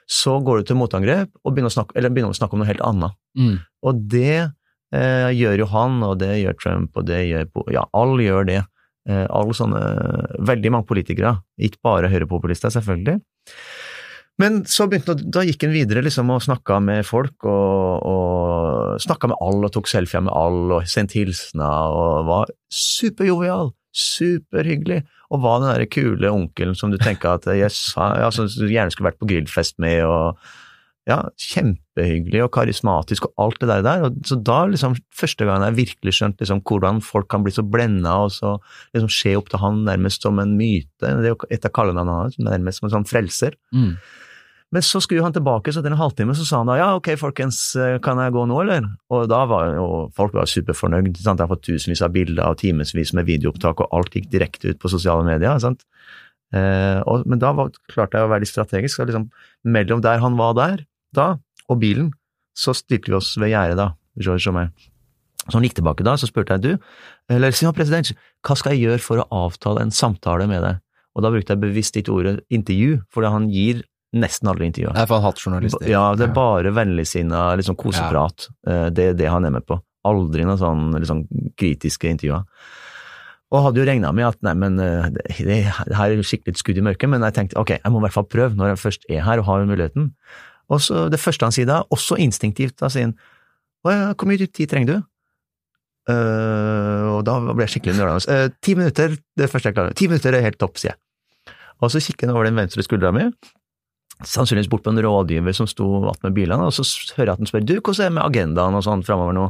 [0.10, 2.70] så går du til motangrep og begynner å snakke, eller begynner å snakke om noe
[2.70, 3.18] helt annet.
[3.38, 3.56] Mm.
[3.86, 4.38] Og det
[4.96, 8.64] eh, gjør jo han, og det gjør Trump, og det gjør Ja, alle gjør det.
[9.10, 9.84] Eh, alle sånne
[10.50, 13.20] Veldig mange politikere, ikke bare høyrepopulister, selvfølgelig.
[14.40, 19.34] Men så begynte da gikk han videre liksom og snakka med folk, og, og snakka
[19.34, 25.02] med alle og tok selfier med alle og sendte hilsener og var superjovial, superhyggelig,
[25.34, 29.12] og var den der kule onkelen som du tenker at ja, altså du gjerne skulle
[29.12, 30.40] vært på grillfest med, og
[31.08, 34.06] ja, kjempehyggelig og karismatisk og alt det der.
[34.06, 37.66] Og så da, liksom, første gangen jeg virkelig skjønt liksom, hvordan folk kan bli så
[37.66, 38.58] blenda og så
[38.94, 41.00] liksom se opp til han nærmest som en myte.
[41.02, 43.58] Det er et av kallenavnene hans, nærmest som en sånn frelser.
[43.74, 43.94] Mm.
[44.70, 47.16] Men så skulle han tilbake, så etter en halvtime så sa han da ja, ok
[47.18, 47.58] folkens,
[48.06, 48.86] kan jeg gå nå, eller?
[49.10, 51.16] Og da var jo folk var superfornøyd.
[51.18, 51.42] Sant?
[51.42, 54.82] Jeg har fått tusenvis av bilder og timevis med videoopptak, og alt gikk direkte ut
[54.82, 55.58] på sosiale medier.
[55.64, 55.82] sant?
[56.54, 59.02] Eh, og, men da var, klarte jeg å være litt strategisk.
[59.02, 59.28] og liksom,
[59.66, 61.34] mellom der han var der, da,
[61.70, 62.12] og bilen,
[62.58, 64.90] så stilte vi oss ved gjerdet, da, George og meg.
[65.46, 66.90] Så han gikk tilbake da, så spurte jeg du,
[67.32, 68.12] eller sier president,
[68.46, 70.82] hva skal jeg gjøre for å avtale en samtale med deg?
[71.18, 73.82] Og da brukte jeg bevisst ikke ordet intervju, fordi han gir
[74.20, 74.96] nesten aldri intervjuer.
[74.98, 75.90] Nei, for han hater journalister.
[75.90, 78.50] Ja, det er bare vennligsinna liksom koseprat.
[78.66, 78.74] Ja.
[78.74, 79.78] Eh, det er det han er med på.
[80.10, 81.26] Aldri noen sånn liksom,
[81.60, 82.46] kritiske intervjuer.
[83.50, 85.60] Og hadde jo regna med at nei, men eh, det, det,
[85.98, 88.18] her er skikkelig et skudd i mørket, men jeg tenkte ok, jeg må i hvert
[88.18, 90.12] fall prøve når jeg først er her og har muligheten.
[90.70, 93.18] Og så det første han sier da, også instinktivt, da sier han
[93.84, 94.98] hvor mye tid trenger du?
[96.10, 98.34] Uh, og da ble jeg skikkelig nølende.
[98.34, 99.96] Uh, ti minutter, det første jeg klarer.
[99.98, 101.00] Ti minutter er helt topp, sier jeg.
[101.80, 103.28] Og så kikker han over den venstre skuldra mi,
[104.28, 106.84] sannsynligvis bort på en rådgiver som sto attmed bilene, og så
[107.16, 109.46] hører jeg at han spør du, hvordan er det med agendaen og sånn framover nå?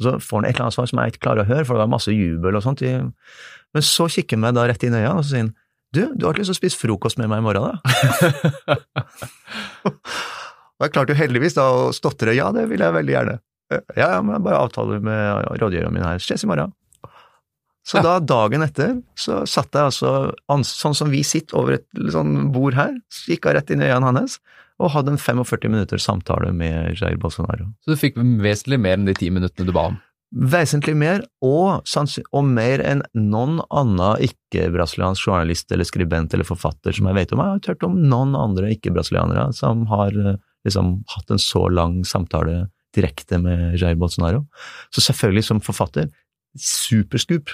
[0.00, 1.76] Og så får han et eller annet svar som jeg ikke klarer å høre, for
[1.76, 2.82] det var masse jubel og sånt.
[2.82, 5.54] Men så kikker han meg da rett inn i øynene, og så sier han
[5.92, 8.78] du, du har ikke lyst til å spise frokost med meg i morgen, da?
[10.82, 13.36] Og jeg klarte jo heldigvis da å stotre ja, det vil jeg veldig gjerne.
[13.70, 16.18] Ja, ja, men jeg bare avtaler med rådgiveren min her.
[16.18, 16.74] Ses i morgen.
[17.86, 18.02] Så ja.
[18.02, 22.74] da, dagen etter, så satt jeg altså sånn som vi sitter over et sånn bord
[22.74, 24.40] her, så gikk jeg rett inn i øynene hans
[24.82, 27.68] og hadde en 45 minutter samtale med Jair Bolsonaro.
[27.84, 30.00] Så du fikk vesentlig mer enn de ti minuttene du ba om?
[30.32, 37.10] Vesentlig mer, og, og mer enn noen annen ikke-brasiliansk journalist eller skribent eller forfatter som
[37.10, 37.42] jeg vet om.
[37.44, 40.16] Jeg har hørt om noen andre ikke-brasilianere som har
[40.66, 44.44] liksom hatt en så lang samtale direkte med Jair Bolsonaro.
[44.92, 46.10] Så selvfølgelig, som forfatter,
[46.58, 47.52] superscoop.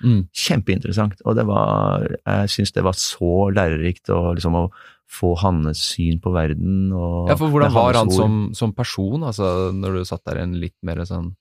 [0.00, 0.22] Mm.
[0.32, 1.18] Kjempeinteressant.
[1.28, 4.70] Og det var Jeg syns det var så lærerikt å liksom å
[5.10, 9.70] få hans syn på verden og Ja, for hvordan var han som, som, person, altså
[9.74, 11.32] når du satt der en litt mer sånn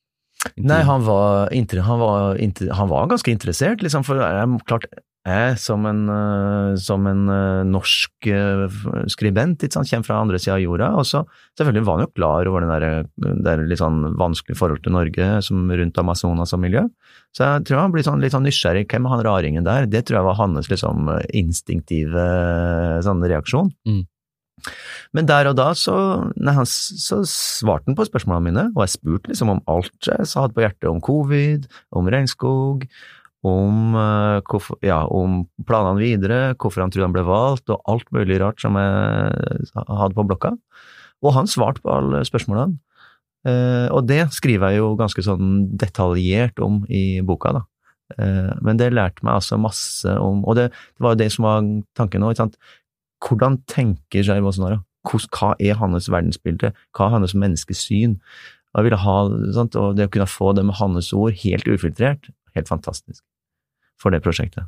[0.56, 4.86] Nei, han var, han, var, han var, ganske interessert, liksom, for jeg, klart,
[5.28, 8.78] jeg som en, uh, som en uh, norsk uh,
[9.12, 11.26] skribent sant, kommer fra andre sida av jorda, og så
[11.60, 13.10] selvfølgelig var han jo klar over det der,
[13.50, 16.86] der litt sånn vanskelige forhold til Norge som rundt Amazonas og miljø.
[17.36, 18.88] Så jeg tror han blir sånn, litt sånn nysgjerrig.
[18.90, 19.90] Hvem er han raringen der?
[19.92, 22.30] Det tror jeg var hans liksom, instinktive
[23.06, 23.76] sånn, reaksjon.
[23.90, 24.06] Mm.
[25.18, 25.96] Men der og da så,
[26.38, 30.28] nei, han, så svarte han på spørsmålene mine, og jeg spurte liksom om alt jeg
[30.30, 31.66] hadde på hjertet, om covid,
[31.98, 32.86] om regnskog,
[33.50, 38.38] om, uh, ja, om planene videre, hvorfor han trodde han ble valgt, og alt mulig
[38.42, 40.54] rart som jeg hadde på blokka.
[41.26, 42.78] Og han svarte på alle spørsmålene.
[43.48, 47.64] Uh, og det skriver jeg jo ganske sånn detaljert om i boka, da.
[48.20, 51.46] Uh, men det lærte meg altså masse om Og det, det var jo det som
[51.46, 51.68] var
[51.98, 52.60] tanken nå, ikke sant.
[53.24, 54.82] Hvordan tenker Jair Bolsonaro?
[55.08, 56.74] Hva er hans verdensbilde?
[56.96, 58.18] Hva er hans menneskesyn?
[58.78, 59.16] Ville ha?
[59.30, 63.24] Og det å kunne få det med hans ord, helt ufiltrert, helt fantastisk
[64.00, 64.68] for det prosjektet.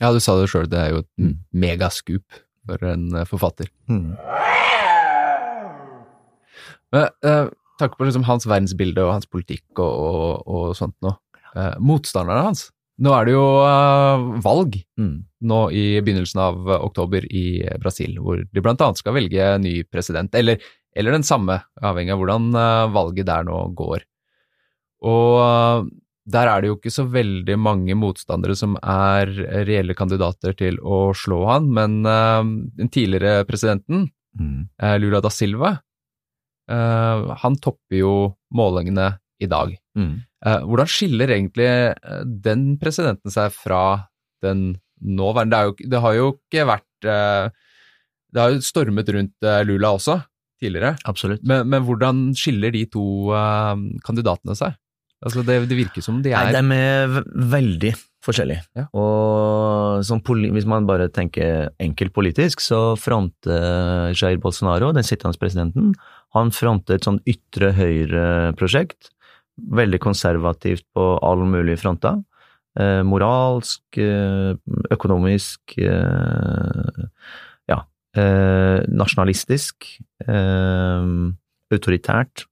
[0.00, 1.32] Ja, du sa det sjøl, det er jo et mm.
[1.60, 3.68] megascoop for en eh, forfatter.
[3.90, 4.14] Mm.
[6.94, 11.18] Men eh, takk for liksom hans verdensbilde og hans politikk og, og, og sånt noe.
[11.58, 12.68] Eh, motstanderne hans
[13.00, 15.14] Nå er det jo uh, valg mm.
[15.48, 20.34] nå i begynnelsen av oktober i Brasil, hvor de blant annet skal velge ny president,
[20.36, 20.60] eller,
[20.92, 24.04] eller den samme, avhengig av hvordan uh, valget der nå går.
[25.08, 25.88] Og
[26.30, 29.32] der er det jo ikke så veldig mange motstandere som er
[29.64, 34.04] reelle kandidater til å slå han, men den tidligere presidenten,
[34.36, 34.58] mm.
[35.00, 35.72] Lula da Silva,
[36.68, 38.12] han topper jo
[38.54, 39.08] målingene
[39.40, 39.72] i dag.
[39.96, 40.20] Mm.
[40.40, 44.08] Uh, hvordan skiller egentlig uh, den presidenten seg fra
[44.44, 45.52] den nåværende?
[45.52, 47.72] Det, jo, det har jo ikke vært uh,
[48.30, 50.20] Det har jo stormet rundt Lula også,
[50.62, 50.94] tidligere.
[51.10, 51.42] Absolutt.
[51.44, 53.02] Men, men hvordan skiller de to
[54.06, 54.76] kandidatene seg?
[55.20, 57.90] Altså det, det, virker som de er Nei, De er veldig
[58.24, 58.62] forskjellige.
[58.78, 58.86] Ja.
[58.96, 60.06] Og
[60.54, 65.90] hvis man bare tenker enkelt politisk, så fronter Jair Bolsonaro, den sittende presidenten,
[66.36, 69.10] han fronter et sånn ytre høyre-prosjekt
[69.68, 72.22] veldig konservativt på alle mulige fronter.
[72.78, 74.54] Eh, moralsk, eh,
[74.90, 77.04] økonomisk eh,
[77.68, 77.84] Ja.
[78.16, 80.00] Eh, nasjonalistisk.
[80.26, 81.32] Eh,
[81.70, 82.46] autoritært.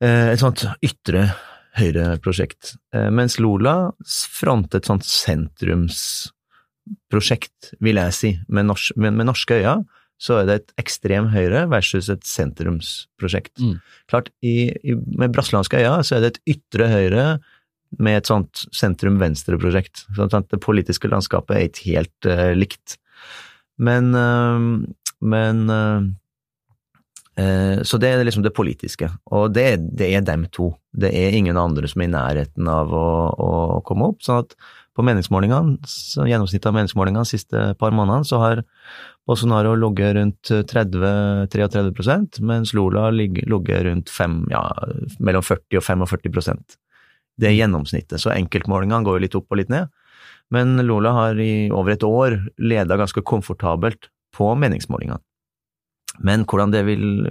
[0.00, 1.34] Eh, et sånt ytre
[1.78, 2.76] høyreprosjekt.
[3.10, 9.84] mens Lola frontet et sånt sentrumsprosjekt, vil jeg si, med, norsk, med, med norske øyne
[10.18, 13.54] så er det et ekstrem høyre versus et sentrumsprosjekt.
[13.62, 13.76] Mm.
[14.10, 17.26] Klart, i, i, med brasilianske øyne så er det et ytre høyre
[18.02, 20.04] med et sånt sentrum-venstre-prosjekt.
[20.16, 22.98] Sånn at det politiske landskapet er ikke helt uh, likt.
[23.80, 24.58] Men, uh,
[25.24, 26.02] men uh,
[27.86, 30.72] Så det er liksom det politiske, og det, det, er dem to.
[30.90, 33.50] Det er ingen andre som er i nærheten av å, å
[33.86, 34.24] komme opp.
[34.26, 34.58] sånn at
[34.98, 35.78] på meningsmålingene,
[36.26, 38.64] gjennomsnittet av meningsmålingene de siste par månedene, så har
[39.28, 44.62] Bolsonaro logger rundt 30-33% mens Lula logger rundt 5, ja,
[45.20, 46.78] mellom 40 og 45%
[47.38, 49.92] Det er gjennomsnittet, så enkeltmålingene går jo litt opp og litt ned.
[50.50, 55.20] Men Lula har i over et år leda ganske komfortabelt på meningsmålingene.
[56.24, 57.28] Men hvordan det vil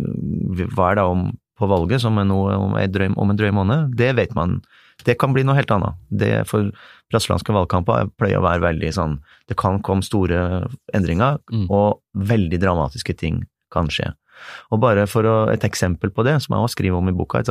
[0.78, 4.60] være da om på valget, som er noe om en drøy, måned, det vet man.
[5.06, 5.98] Det kan bli noe helt annet.
[6.10, 6.72] Det for
[7.12, 11.68] brasilianske valgkamper pleier å være veldig sånn Det kan komme store endringer, mm.
[11.72, 14.10] og veldig dramatiske ting kan skje.
[14.72, 17.44] Og bare for å, et eksempel på det, som jeg også skriver om i boka,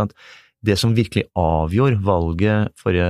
[0.67, 3.09] det som virkelig avgjorde valget forrige,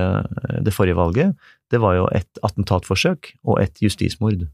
[0.63, 4.45] det forrige valget, det var jo et attentatforsøk og et justismord.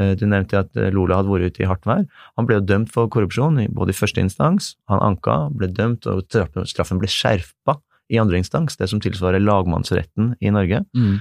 [0.00, 2.04] Eh, du nevnte at eh, Lola hadde vært ute i hardt vær.
[2.38, 6.24] Han ble jo dømt for korrupsjon både i første instans, han anka, ble dømt, og
[6.70, 7.78] straffen ble skjerpa
[8.12, 10.82] i andre instans, det som tilsvarer lagmannsretten i Norge.
[10.96, 11.18] Mm.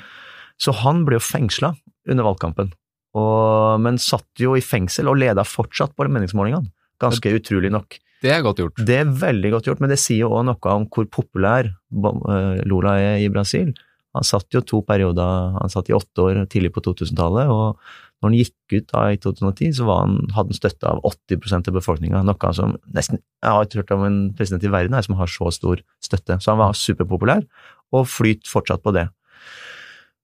[0.62, 1.74] Så han ble jo fengsla
[2.10, 2.74] under valgkampen,
[3.17, 6.72] og, men satt jo i fengsel og leda fortsatt på meningsmålingene.
[7.02, 7.98] Ganske utrolig nok.
[8.24, 8.84] Det er godt gjort.
[8.88, 12.54] Det er veldig godt gjort, men det sier jo òg noe om hvor populær Lula
[12.69, 13.74] Lola er i Brasil.
[14.13, 17.82] Han satt jo to perioder, han satt i åtte år tidlig på 2000-tallet, og
[18.24, 21.76] når han gikk ut da i 2010, så han, hadde han støtte av 80% av
[21.76, 25.28] befolkninga, noe som nesten Jeg har ikke hørt om en president i verden som har
[25.28, 26.40] så stor støtte.
[26.40, 27.44] Så han var superpopulær,
[27.94, 29.10] og flyt fortsatt på det.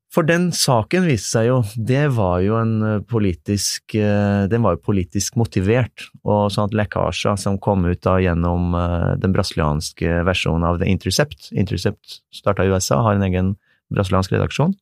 [0.10, 4.76] For den saken viste seg jo, det var jo en eh, politisk eh, Den var
[4.76, 10.24] jo politisk motivert, og sånn at lekkasjer som kom ut da gjennom eh, den brasilianske
[10.26, 13.54] versjonen av The Intercept Intercept starta i USA, har en egen
[13.94, 14.76] brasiliansk redaksjon.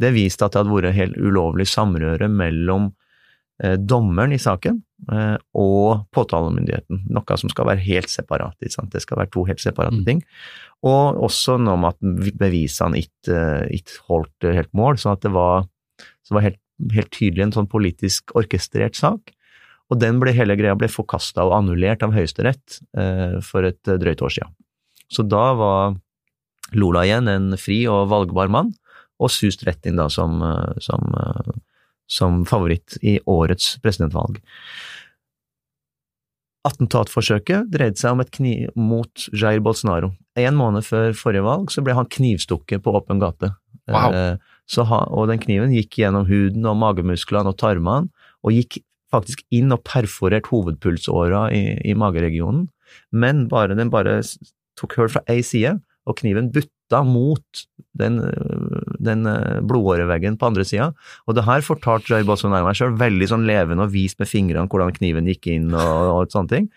[0.00, 2.90] Det viste at det hadde vært helt ulovlig samrøre mellom
[3.62, 4.82] eh, dommeren i saken,
[5.12, 7.06] eh, og påtalemyndigheten.
[7.16, 8.56] Noe som skal være helt separat.
[8.60, 10.04] Det skal være to helt separate Mm.
[10.04, 10.22] ting.
[10.84, 15.66] Og også noe med at bevisene ikke, ikke holdt helt mål, sånn at det var,
[16.22, 16.60] så var helt,
[16.92, 19.32] helt tydelig en sånn politisk orkestrert sak.
[19.88, 24.20] Og den ble, hele greia ble forkasta og annullert av Høyesterett eh, for et drøyt
[24.20, 24.52] år siden.
[25.08, 25.96] Så da var
[26.74, 28.74] Lola igjen en fri og valgbar mann,
[29.22, 31.52] og sust rett inn da som, eh, som, eh,
[32.08, 34.40] som favoritt i årets presidentvalg.
[36.66, 40.12] Attentatforsøket dreide seg om et kniv mot Jair Bolsonaro.
[40.36, 43.52] En måned før forrige valg så ble han knivstukket på åpen gate.
[43.86, 44.12] Wow.
[44.12, 48.10] Eh, så ha, og den kniven gikk gjennom huden og magemusklene og tarmene,
[48.42, 48.80] og gikk
[49.14, 52.66] faktisk inn og perforert hovedpulsåra i, i mageregionen.
[53.14, 54.18] Men bare, den bare
[54.78, 55.76] tok hull fra ei side,
[56.06, 57.66] og kniven butta mot
[57.98, 58.18] den,
[59.06, 60.90] den øh, blodåreveggen på andre sida.
[61.26, 64.68] Og det her fortalte Jair Bolsonaro meg sjøl, veldig sånn levende og vist med fingrene
[64.70, 66.68] hvordan kniven gikk inn og, og sånne ting.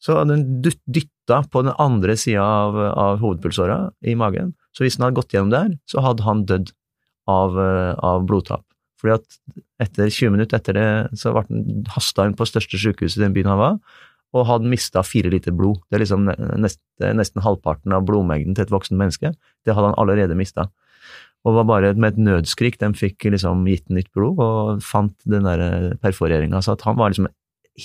[0.00, 4.54] Så den dyt- dytta på den andre sida av, av hovedpulsåra i magen.
[4.76, 6.70] Så hvis den hadde gått gjennom der, så hadde han dødd
[7.30, 8.64] av, øh, av blodtap.
[9.00, 13.20] Fordi at etter 20 minutter etter det, så ble han hasta inn på største sykehuset
[13.20, 13.78] i den byen han var,
[14.36, 15.80] og hadde mista fire liter blod.
[15.90, 19.32] Det er liksom ne- nesten, nesten halvparten av blodmengden til et voksen menneske.
[19.66, 20.68] Det hadde han allerede mista.
[21.48, 25.46] Og var bare med et nødskrik de fikk liksom gitt nytt blod, og fant den
[25.48, 26.60] der perforeringa.
[26.60, 27.30] Så han var liksom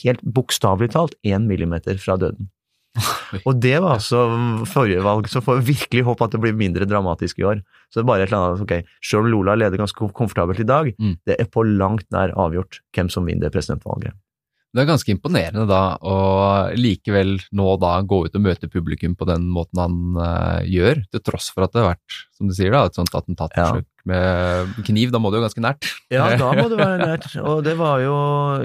[0.03, 2.49] helt bokstavelig talt én millimeter fra døden.
[3.45, 4.21] Og det var altså
[4.71, 7.63] forrige valg, så får vi virkelig håpe at det blir mindre dramatisk i år.
[7.91, 10.67] Så det er bare et eller annet, ok, Selv om Lola leder ganske komfortabelt i
[10.67, 11.17] dag, Mm.
[11.27, 14.13] det er på langt nær avgjort hvem som vinner presidentvalget.
[14.75, 16.15] Det er ganske imponerende da å
[16.75, 21.23] likevel nå da gå ut og møte publikum på den måten han uh, gjør, til
[21.23, 25.13] tross for at det har vært, som du sier da, et sånt attentatforsøk med kniv.
[25.15, 25.87] Da må det jo ganske nært.
[26.13, 27.29] Ja, da må det være nært.
[27.39, 28.17] Og det var jo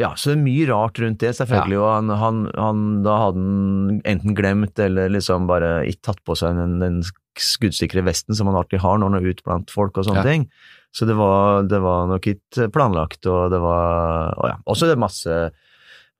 [0.03, 1.79] Ja, så det er mye rart rundt det, selvfølgelig.
[1.79, 6.37] Og han, han, han Da hadde han enten glemt eller liksom bare ikke tatt på
[6.42, 7.01] seg den, den
[7.40, 10.29] skuddsikre vesten som han alltid har når han er ute blant folk og sånne Ja.
[10.29, 10.51] ting.
[10.90, 14.57] Så det var, det var nok ikke planlagt, og det var Og ja.
[14.66, 15.37] Også det er masse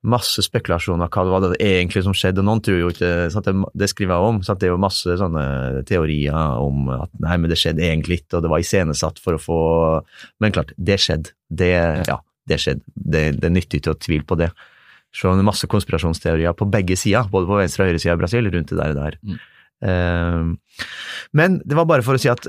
[0.01, 2.43] masse spekulasjoner hva det var det egentlig som skjedde.
[2.45, 4.39] Noen tror jo ikke sant, det, skriver jeg om.
[4.45, 5.43] Sant, det er jo masse sånne
[5.89, 9.41] teorier om at nei, men det skjedde egentlig ikke, og det var iscenesatt for å
[9.41, 9.61] få
[10.41, 11.35] Men klart, det skjedde.
[11.47, 11.71] Det,
[12.09, 12.17] ja,
[12.49, 12.85] det skjedde.
[12.95, 14.49] Det, det er nyttig til å tvile på det.
[15.13, 18.15] Selv om det er masse konspirasjonsteorier på begge sider, både på venstre og høyre side
[18.15, 18.97] i Brasil, rundt det der.
[18.97, 19.19] der.
[19.21, 19.39] Mm.
[19.81, 20.81] Uh,
[21.37, 22.47] men det var bare for å si at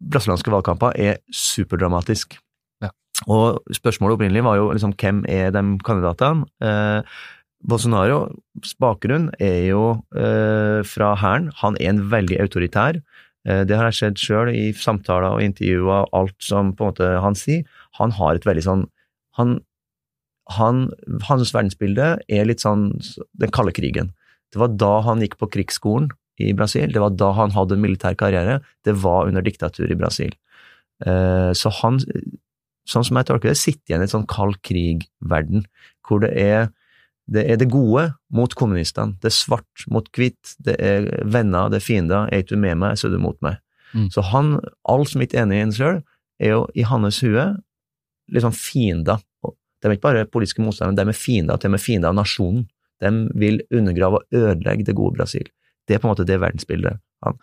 [0.00, 2.36] brasilianske valgkamper er superdramatisk.
[3.28, 6.46] Og spørsmålet opprinnelig var jo liksom hvem er de kandidatene?
[6.64, 7.16] Eh,
[7.68, 9.82] Bolsonaros bakgrunn er jo
[10.16, 11.50] eh, fra hæren.
[11.60, 13.00] Han er en veldig autoritær.
[13.44, 17.10] Eh, det har jeg sett sjøl i samtaler og intervjuer alt som på en måte
[17.24, 17.66] han sier.
[18.00, 18.86] Han har et veldig sånn
[19.38, 19.60] han,
[20.56, 20.88] han,
[21.28, 22.90] Hans verdensbilde er litt sånn
[23.38, 24.10] den kalde krigen.
[24.50, 26.90] Det var da han gikk på krigsskolen i Brasil.
[26.92, 28.58] Det var da han hadde en militær karriere.
[28.84, 30.32] Det var under diktatur i Brasil.
[31.06, 32.00] Eh, så han,
[32.90, 35.64] sånn som jeg tolker det, sitter igjen i en sånn kald krig-verden,
[36.06, 36.70] hvor det er
[37.30, 39.14] det er det gode mot kommunistene.
[39.22, 40.56] Det er svart mot hvitt.
[40.66, 42.26] Det er venner, det er fiender.
[42.26, 43.60] Er ikke du med meg, så er du mot meg.
[43.94, 44.08] Mm.
[44.10, 44.56] Så han,
[44.90, 46.00] alt som ikke er enig i en sjøl,
[46.42, 47.44] er jo i hans hue
[48.34, 49.22] liksom fiender.
[49.44, 52.66] De er ikke bare politiske motstandere, de er fiender, de er fiender av nasjonen.
[53.00, 55.46] De vil undergrave og ødelegge det gode Brasil.
[55.88, 57.00] Det er på en måte det verdensbildet.
[57.24, 57.38] Han.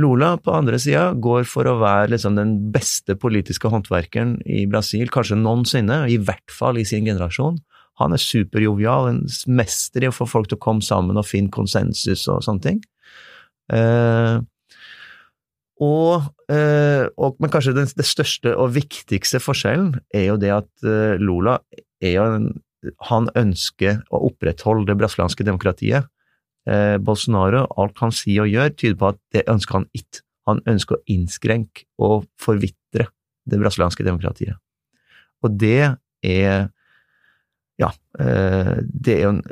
[0.00, 5.10] Lula på andre sida går for å være liksom den beste politiske håndverkeren i Brasil,
[5.12, 7.58] kanskje noensinne, i hvert fall i sin generasjon.
[8.00, 9.20] Han er superjovial, en
[9.52, 12.80] mester i å få folk til å komme sammen og finne konsensus og sånne ting.
[13.72, 14.40] Eh,
[15.82, 20.86] og, eh, og, men kanskje den, det største og viktigste forskjellen er jo det at
[20.86, 21.58] eh, Lula
[22.02, 22.48] er jo en,
[23.10, 26.08] han ønsker å opprettholde det brasilianske demokratiet.
[26.68, 30.22] Eh, Bolsonaro, alt han sier og gjør, tyder på at det ønsker han ikke.
[30.50, 33.08] Han ønsker å innskrenke og forvitre
[33.48, 34.58] det brasilianske demokratiet.
[35.42, 36.70] Og det er
[37.80, 39.44] ja, eh, det er jo en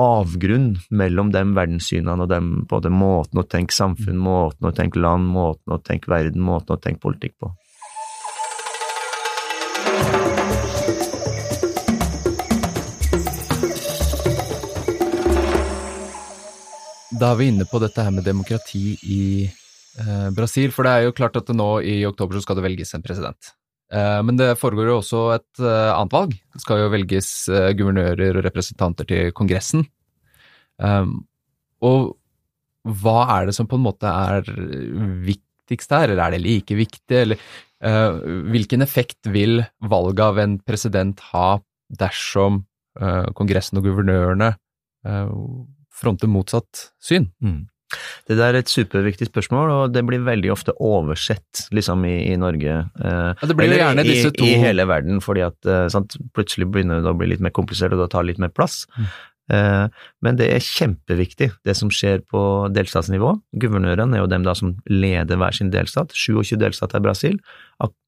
[0.00, 5.28] avgrunn mellom de verdenssynene og dem, både måten å tenke samfunn, måten å tenke land,
[5.28, 7.52] måten å tenke verden, måten å tenke politikk på.
[17.14, 21.04] Da er vi inne på dette her med demokrati i eh, Brasil, for det er
[21.06, 23.52] jo klart at nå i oktober så skal det velges en president.
[23.94, 26.34] Eh, men det foregår jo også et eh, annet valg.
[26.34, 29.84] Det skal jo velges eh, guvernører og representanter til Kongressen.
[30.82, 31.20] Um,
[31.84, 32.16] og
[32.84, 34.48] hva er det som på en måte er
[35.24, 38.18] viktigst her, eller er det like viktig, eller eh,
[38.50, 41.46] hvilken effekt vil valget av en president ha
[41.94, 42.64] dersom
[42.98, 44.50] eh, Kongressen og guvernørene
[45.06, 45.30] eh,
[45.94, 47.30] fronter motsatt syn?
[47.42, 47.62] Mm.
[48.26, 52.38] Det der er et superviktig spørsmål, og det blir veldig ofte oversett liksom i, i
[52.40, 52.78] Norge.
[52.98, 56.16] Eh, det blir jo gjerne disse to- I, I hele verden, fordi at eh, sant,
[56.34, 58.82] plutselig begynner det å bli litt mer komplisert, og da tar litt mer plass.
[58.98, 59.06] Mm.
[59.54, 62.42] Eh, men det er kjempeviktig, det som skjer på
[62.74, 63.34] delstatsnivå.
[63.62, 66.16] Guvernørene er jo dem da som leder hver sin delstat.
[66.16, 67.38] 27 delstater i Brasil.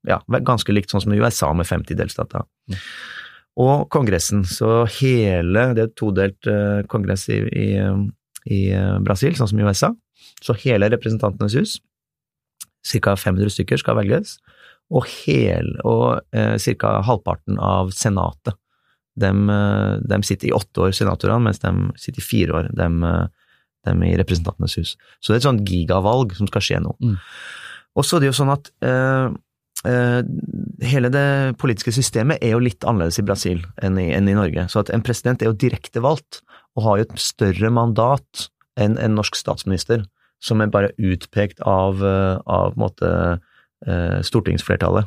[0.09, 2.49] Ja, ganske likt sånn som i USA med 50 delstater.
[2.73, 2.81] Mm.
[3.57, 7.69] Og Kongressen, så hele Det er todelt eh, kongress i, i,
[8.53, 9.93] i eh, Brasil, sånn som i USA.
[10.45, 11.79] Så hele Representantenes hus,
[13.01, 13.17] ca.
[13.17, 14.37] 500 stykker, skal velges.
[14.93, 16.99] Og, hel, og eh, ca.
[17.07, 18.61] halvparten av senatet.
[19.17, 22.89] De, de, sitter i åtte år, senatorene, mens de sitter i fire år, de,
[23.89, 24.91] de i Representantenes hus.
[25.23, 26.93] Så det er et sånt gigavalg som skal skje nå.
[27.01, 27.15] Mm.
[27.97, 29.37] Og så er det jo sånn at eh, eh,
[29.85, 31.29] hele det
[31.61, 34.65] politiske systemet er jo litt annerledes i Brasil enn i, enn i Norge.
[34.73, 36.41] Så at en president er jo direkte valgt,
[36.75, 38.47] og har jo et større mandat
[38.81, 40.03] enn en norsk statsminister,
[40.43, 43.11] som er bare utpekt av, eh, av måte,
[43.87, 45.07] eh, stortingsflertallet.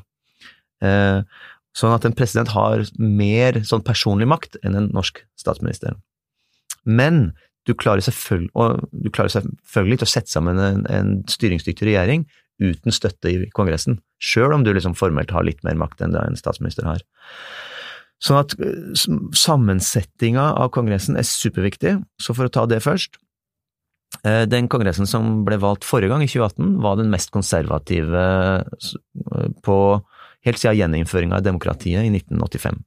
[0.86, 1.22] Eh,
[1.78, 5.96] Sånn at en president har mer sånn personlig makt enn en norsk statsminister.
[6.84, 7.32] Men
[7.70, 8.50] du klarer selvfølgelig,
[8.90, 12.26] du klarer selvfølgelig ikke å sette sammen en, en styringsdyktig regjering
[12.60, 16.22] uten støtte i Kongressen, sjøl om du liksom formelt har litt mer makt enn det
[16.26, 17.04] en statsminister har.
[18.20, 18.54] Sånn at
[19.40, 23.16] sammensettinga av Kongressen er superviktig, så for å ta det først
[24.28, 28.26] eh, Den kongressen som ble valgt forrige gang, i 2018, var den mest konservative
[29.64, 29.80] på
[30.48, 32.84] helt siden gjeninnføringa av demokratiet i 1985.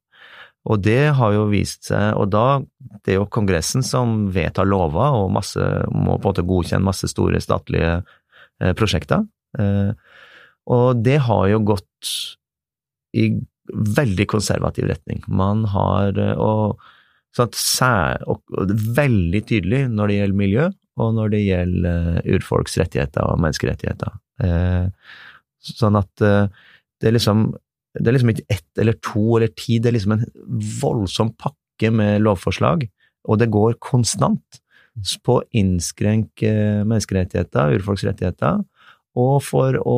[0.71, 2.63] Og det har jo vist seg, og da
[3.03, 5.59] det er jo Kongressen som vedtar lover og masse,
[5.91, 9.25] må på en måte godkjenne masse store statlige eh, prosjekter.
[9.61, 9.93] Eh,
[10.73, 12.13] og det har jo gått
[13.19, 13.29] i
[13.73, 15.23] veldig konservativ retning.
[15.29, 16.81] Man har eh, og,
[17.37, 22.33] sånn sær, og, og veldig tydelig når det gjelder miljø, og når det gjelder eh,
[22.37, 24.19] urfolks rettigheter og menneskerettigheter.
[25.63, 27.53] Sånn at det er liksom
[27.93, 30.25] det er liksom ikke ett eller to eller ti, det er liksom en
[30.81, 32.87] voldsom pakke med lovforslag,
[33.29, 34.61] og det går konstant
[35.25, 36.53] på å innskrenke
[36.89, 38.63] menneskerettigheter, urfolks rettigheter,
[39.19, 39.97] og for å,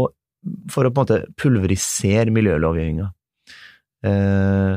[0.73, 3.09] for å på en måte pulverisere miljølovgivninga.
[4.09, 4.75] Eh,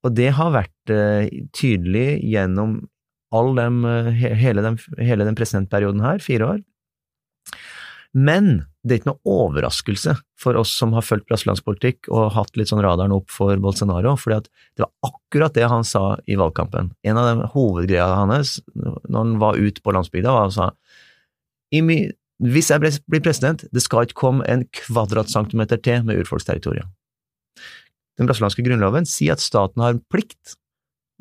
[0.00, 2.80] og det har vært eh, tydelig gjennom
[3.30, 3.84] dem,
[4.18, 6.62] hele, den, hele den presidentperioden her, fire år.
[8.10, 12.56] Men det er ikke noe overraskelse for oss som har fulgt brasiliansk politikk og hatt
[12.58, 16.90] litt sånn radaren opp for Bolsonaro, fordi det var akkurat det han sa i valgkampen.
[17.06, 20.70] En av de hovedgreiene hans når han var ute på landsbygda, var han sa
[21.70, 21.84] I
[22.40, 26.88] hvis jeg blir president, det skal ikke komme en kvadratcentimeter til med urfolksterritorium.
[28.20, 30.56] Den brasilianske grunnloven sier at staten har en plikt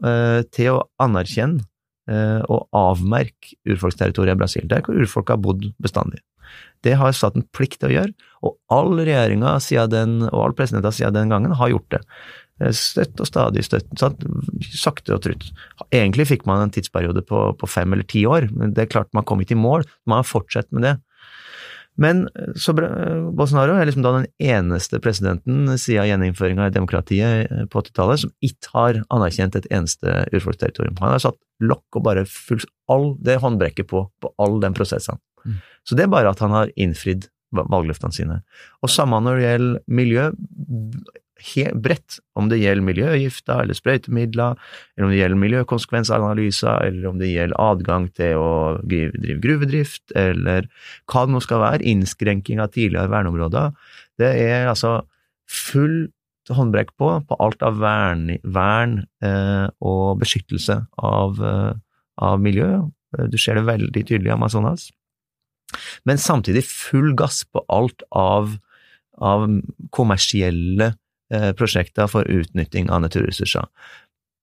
[0.03, 1.63] eh, til å anerkjenne
[2.11, 6.21] eh, og avmerke urfolksterritoriet i Brasil, der hvor urfolk har bodd bestandig.
[6.83, 8.13] Det har staten plikt til å gjøre,
[8.47, 12.01] og all regjeringa siden den, og all presidenter siden den gangen har gjort det.
[12.63, 14.23] Eh, Støtt og stadig støtt, sant?
[14.71, 15.51] sakte og trutt.
[15.91, 19.11] Egentlig fikk man en tidsperiode på, på fem eller ti år, men det er klart
[19.15, 20.97] man kom ikke i mål, man har fortsatt med det.
[21.99, 27.65] Men eh, så Bolsonaro er liksom da den eneste presidenten siden gjeninnføringa i demokratiet eh,
[27.71, 30.97] på 80-tallet som ikke har anerkjent et eneste urfolksterritorium.
[31.03, 35.19] Han har satt lokk og bare fulgt all det håndbrekket på, på all de prosessene.
[35.45, 35.59] Mm.
[35.87, 38.41] Så det er bare at han har innfridd va- valgløftene sine.
[38.83, 40.29] Og samme når det gjelder miljø,
[41.83, 44.59] bredt, om det gjelder miljøgifter eller sprøytemidler,
[44.95, 48.51] eller om det gjelder miljøkonsekvensanalyser, eller om det gjelder adgang til å
[48.83, 50.69] drive, gruvedrift, eller
[51.09, 53.73] hva det nå skal være, innskrenking av tidligere verneområder.
[54.19, 54.99] Det er altså
[55.49, 56.13] fullt
[56.53, 61.73] håndbrekk på, på alt av vern, vern eh, og beskyttelse av, eh,
[62.25, 62.71] av miljø.
[63.29, 64.89] Du ser det veldig tydelig i Amazonas.
[66.05, 68.55] Men samtidig full gass på alt av,
[69.17, 69.45] av
[69.95, 70.93] kommersielle
[71.57, 73.67] prosjekter for utnytting av naturressurser.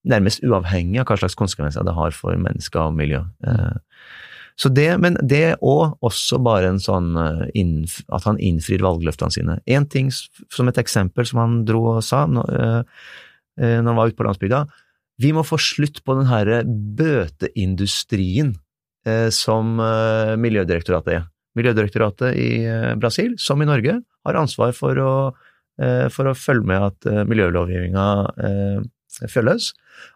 [0.07, 3.23] Nærmest uavhengig av hva slags konsekvenser det har for mennesker og miljø.
[3.43, 3.77] Eh,
[4.57, 9.57] så det, men det er også bare en sånn eh, at han innfrir valgløftene sine.
[9.69, 12.79] En ting som et eksempel som han dro og sa når, eh,
[13.61, 14.63] eh, han var ute på landsbygda,
[15.21, 18.55] vi må få slutt på den her bøteindustrien
[19.05, 21.27] eh, som eh, Miljødirektoratet er.
[21.57, 25.46] Miljødirektoratet i eh, Brasil, som i Norge, har ansvar for å, eh,
[26.13, 28.07] for å følge med at eh, miljølovgivninga
[28.47, 28.79] eh,
[29.29, 29.71] følges.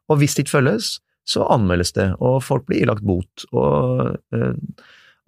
[0.09, 0.95] Og hvis det ikke følges,
[1.28, 3.45] så anmeldes det, og folk blir ilagt bot.
[3.53, 4.57] Og, eh,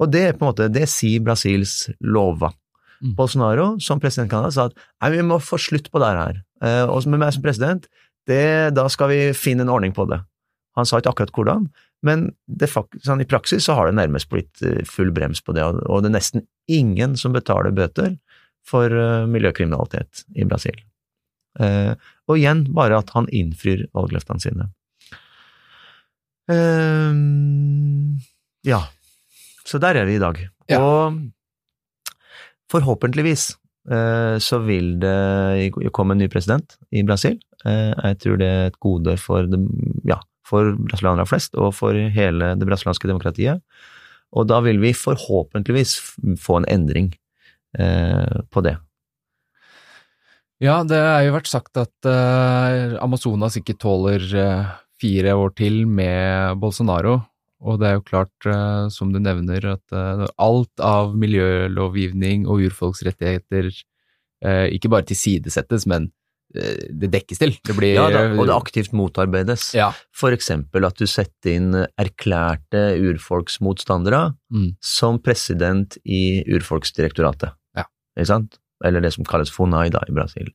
[0.01, 2.55] og det er på en måte, det sier Brasils lover.
[3.03, 3.15] Mm.
[3.17, 6.43] Bolsonaro, som president Canada, sa at nei, vi må få slutt på det her.
[6.63, 7.87] Eh, og med meg som president,
[8.29, 10.21] det, da skal vi finne en ordning på det.
[10.77, 11.65] Han sa ikke akkurat hvordan,
[12.03, 15.63] men det, sånn, i praksis så har det nærmest blitt eh, full brems på det,
[15.63, 18.15] og det er nesten ingen som betaler bøter
[18.67, 20.77] for uh, miljøkriminalitet i Brasil.
[21.59, 21.93] Uh,
[22.29, 24.69] og igjen bare at han innfrir valgløftene sine.
[26.49, 27.13] Uh,
[28.67, 28.81] ja,
[29.67, 30.39] så der er vi i dag.
[30.71, 30.79] Ja.
[30.79, 31.19] Og
[32.71, 33.53] forhåpentligvis
[33.83, 37.33] så vil det komme en ny president i Brasil.
[37.67, 39.59] Jeg tror det er et gode for det,
[40.07, 40.15] ja,
[40.47, 43.59] for brasilianere flest og for hele det brasilianske demokratiet.
[44.33, 45.97] Og da vil vi forhåpentligvis
[46.41, 47.22] få en endring eh,
[47.73, 48.75] på det.
[50.61, 54.69] Ja, det har jo vært sagt at uh, Amazonas ikke tåler uh,
[55.01, 57.17] fire år til med Bolsonaro.
[57.63, 58.47] Og det er jo klart,
[58.91, 59.93] som du nevner, at
[60.35, 63.69] alt av miljølovgivning og urfolksrettigheter
[64.75, 66.09] ikke bare tilsidesettes, men
[66.53, 67.55] Eh, det dekkes til.
[67.65, 69.71] Det blir, ja, da, og det aktivt motarbeides.
[69.77, 69.89] Ja.
[70.15, 74.69] For eksempel at du setter inn erklærte urfolksmotstandere mm.
[74.83, 77.57] som president i Urfolksdirektoratet.
[78.17, 78.59] Ikke sant?
[78.83, 80.51] Eller det som kalles FONAI da, i Brasil.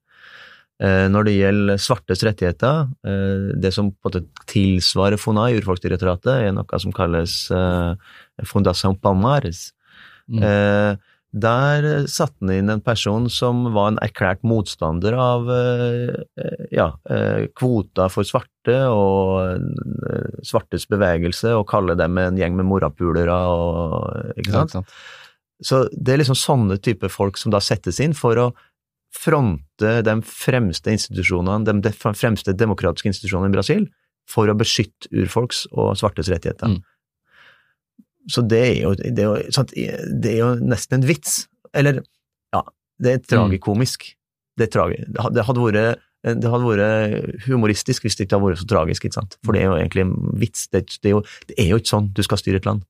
[0.79, 6.35] Eh, når det gjelder svartes rettigheter, eh, det som på en måte tilsvarer FONAI, Urfolksdirektoratet,
[6.47, 7.95] er noe som kalles eh,
[8.47, 9.73] Fundação Palmares.
[10.31, 10.43] Mm.
[10.45, 15.51] Eh, der satte han inn en person som var en erklært motstander av
[16.73, 19.61] ja, eh, kvoter for svarte og
[20.47, 24.79] svartes bevegelse, og kalle dem en gjeng med morapulere og Ikke sant?
[24.79, 24.97] Ja, sant.
[25.65, 28.49] Så det er liksom sånne type folk som da settes inn for å
[29.15, 33.89] fronte de fremste institusjonene, de fremste demokratiske institusjonene i Brasil,
[34.29, 36.77] for å beskytte urfolks og svartes rettigheter.
[36.77, 37.99] Mm.
[38.29, 39.65] Så det er jo, det er jo,
[40.21, 41.41] det er jo nesten en vits.
[41.77, 42.03] Eller,
[42.53, 42.61] ja,
[43.01, 44.05] det er tragikomisk.
[44.59, 48.63] Det, er tragi, det, hadde vært, det hadde vært humoristisk hvis det ikke hadde vært
[48.63, 49.39] så tragisk, ikke sant.
[49.47, 50.67] For det er jo egentlig en vits.
[50.69, 52.85] Det, det, er jo, det, er jo, ikke sånn du skal styre et land.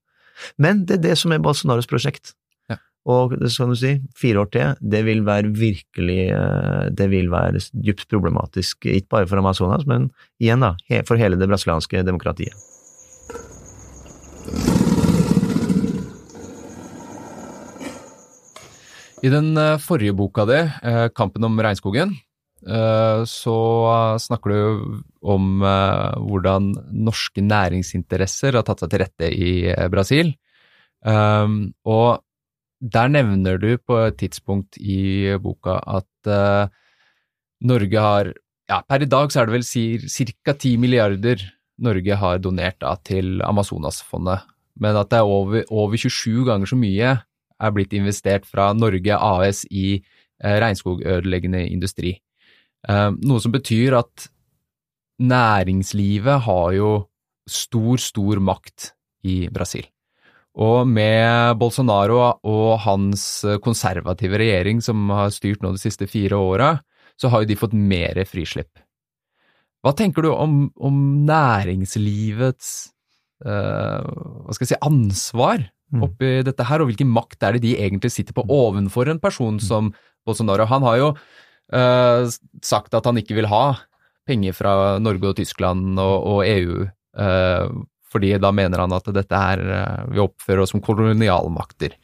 [0.58, 2.34] Men det er det som er Bolsonaros prosjekt.
[3.08, 6.28] Og det skal du si, fire år til, det vil være virkelig
[6.92, 10.74] Det vil være dypt problematisk, ikke bare for Amazonas, men igjen, da,
[11.08, 12.68] for hele det brasilianske demokratiet.
[19.18, 22.14] I den eh, forrige boka di, eh, 'Kampen om regnskogen',
[22.66, 23.58] eh, så
[24.18, 29.50] snakker du om hvordan norske næringsinteresser har tatt seg til rette i
[29.90, 30.30] Brasil.
[31.04, 32.22] Og
[32.80, 36.30] der nevner du på et tidspunkt i boka at
[37.64, 38.32] Norge har
[38.68, 40.52] ja, Per i dag så er det vel ca.
[40.52, 41.42] 10 milliarder
[41.78, 44.44] Norge har donert da, til Amazonasfondet,
[44.82, 47.12] men at det er over, over 27 ganger så mye
[47.58, 52.16] er blitt investert fra Norge AS i eh, regnskogødeleggende industri.
[52.88, 54.28] Eh, noe som betyr at
[55.18, 56.92] næringslivet har jo
[57.48, 58.92] stor, stor makt
[59.26, 59.86] i Brasil.
[60.58, 62.18] Og med Bolsonaro
[62.50, 63.22] og hans
[63.62, 66.72] konservative regjering som har styrt nå de siste fire åra,
[67.18, 68.80] så har jo de fått mer frislipp.
[69.86, 70.96] Hva tenker du om, om
[71.28, 72.72] næringslivets
[73.46, 76.02] uh, hva skal jeg si, ansvar Mm.
[76.04, 79.56] oppi dette her, og hvilken makt er det de egentlig sitter på ovenfor en person
[79.56, 79.64] mm.
[79.64, 79.92] som
[80.28, 80.66] Bolsonaro?
[80.68, 81.08] Han har jo
[81.72, 82.28] uh,
[82.60, 83.78] sagt at han ikke vil ha
[84.28, 86.82] penger fra Norge og Tyskland og, og EU,
[87.16, 87.70] eh,
[88.12, 91.96] fordi da mener han at dette er uh, Vi oppfører oss som kolonialmakter.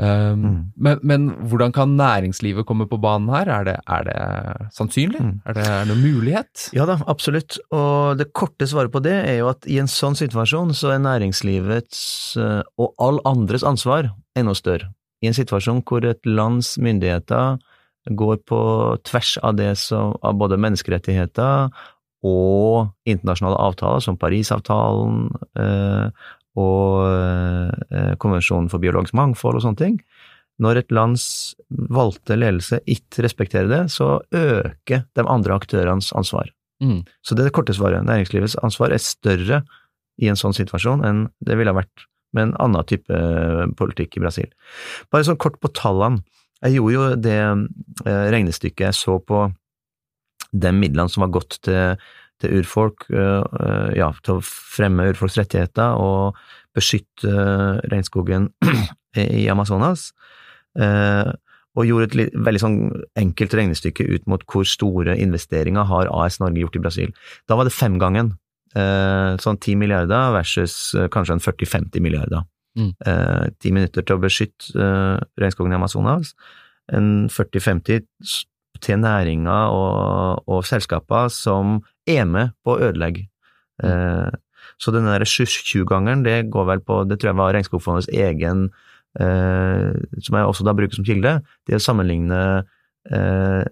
[0.00, 0.06] Um,
[0.40, 0.60] mm.
[0.80, 3.50] men, men, hvordan kan næringslivet komme på banen her?
[3.52, 5.20] Er det, er det sannsynlig?
[5.20, 5.34] Mm.
[5.44, 6.70] Er det noen mulighet?
[6.76, 7.58] Ja da, absolutt.
[7.76, 11.04] Og det korte svaret på det er jo at i en sånn situasjon så er
[11.04, 12.00] næringslivets
[12.40, 14.08] eh, og all andres ansvar
[14.40, 14.88] enda større.
[15.20, 17.60] I en situasjon hvor et lands myndigheter
[18.16, 18.60] går på
[19.04, 21.68] tvers av det som av både menneskerettigheter
[22.26, 26.28] og internasjonale avtaler, som Parisavtalen, eh,
[26.60, 29.98] og eh, Konvensjonen for biologisk mangfold og sånne ting.
[30.60, 31.24] Når et lands
[31.70, 36.50] valgte ledelse ikke respekterer det, så øker de andre aktørenes ansvar.
[36.84, 37.00] Mm.
[37.24, 38.04] Så det er det korte svaret.
[38.04, 39.62] Næringslivets ansvar er større
[40.20, 42.04] i en sånn situasjon enn det ville ha vært
[42.36, 44.50] med en annen type eh, politikk i Brasil.
[45.08, 46.20] Bare sånn kort på tallene.
[46.60, 47.38] Jeg gjorde jo det
[48.04, 49.46] regnestykket jeg så på
[50.52, 51.96] de midlene som var gått til
[52.40, 56.38] til urfolk, eh, ja, til å fremme urfolks rettigheter og
[56.76, 58.50] beskytte eh, regnskogen
[59.40, 60.10] i Amazonas.
[60.78, 61.30] Eh,
[61.78, 62.78] og gjorde et litt, veldig sånn
[63.20, 67.12] enkelt regnestykke ut mot hvor store investeringer har AS Norge gjort i Brasil.
[67.46, 68.34] Da var det femgangen.
[68.70, 70.74] Sånn 10 milliarder versus
[71.14, 72.42] kanskje en 40-50 milliarder.
[72.78, 72.90] Mm.
[73.62, 74.90] Ti minutter til å beskytte
[75.38, 76.34] regnskogen i Amazonas.
[76.90, 78.02] En 40-50
[78.82, 83.30] til næringer og, og selskaper som er med på å ødelegge
[83.82, 84.30] Eh,
[84.80, 88.68] så den der 20-gangeren, det går vel på Det tror jeg var Regnskogfondets egen
[89.20, 91.38] eh, Som jeg også da bruker som kilde.
[91.68, 92.40] Det å sammenligne
[93.10, 93.62] eh,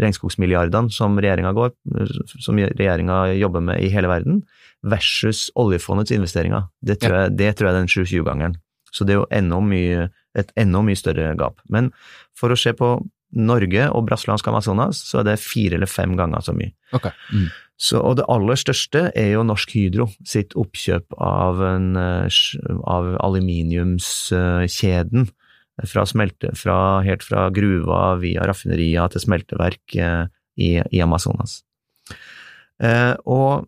[0.00, 1.74] regnskogsmilliardene som regjeringa går,
[2.40, 4.42] som regjeringa jobber med i hele verden,
[4.80, 6.68] versus oljefondets investeringer.
[6.80, 8.58] Det tror, jeg, det tror jeg er den 720-gangeren.
[8.90, 10.08] Så det er jo enda mye,
[10.38, 11.60] et enda mye større gap.
[11.70, 11.92] Men
[12.36, 12.96] for å se på
[13.36, 16.72] Norge og brasiliansk Amazonas, så er det fire eller fem ganger så mye.
[16.96, 17.12] Okay.
[17.32, 17.48] Mm.
[17.80, 25.30] Så, og det aller største er jo Norsk Hydro sitt oppkjøp av, en, av aluminiumskjeden.
[25.88, 30.26] Fra, smelte, fra helt fra gruva via raffinerier til smelteverk eh,
[30.60, 31.62] i, i, Amazonas.
[32.84, 33.64] Eh, og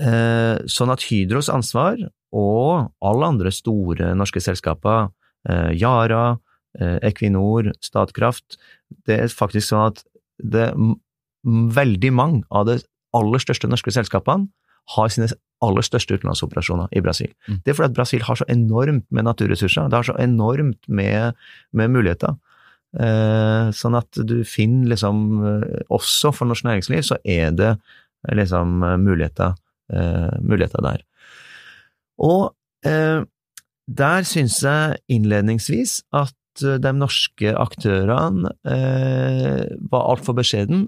[0.00, 2.00] eh, sånn at Hydros ansvar
[2.32, 5.12] og alle andre store norske selskaper,
[5.48, 6.45] eh, Yara, eh,
[6.78, 8.58] Equinor, Statkraft,
[9.08, 10.04] det er faktisk sånn at
[10.36, 10.68] det
[11.46, 12.78] veldig mange av de
[13.16, 14.48] aller største norske selskapene
[14.94, 15.28] har sine
[15.64, 17.30] aller største utenlandsoperasjoner i Brasil.
[17.48, 17.60] Mm.
[17.64, 21.38] Det er fordi at Brasil har så enormt med naturressurser, det har så enormt med,
[21.72, 22.36] med muligheter.
[22.96, 27.74] Eh, sånn at du finner liksom eh, Også for norsk næringsliv så er det
[28.32, 29.56] liksom muligheter,
[29.92, 31.02] eh, muligheter der.
[32.22, 32.54] Og
[32.86, 33.26] eh,
[33.86, 40.86] der syns jeg innledningsvis at eh, de norske aktørene eh, var altfor beskjeden,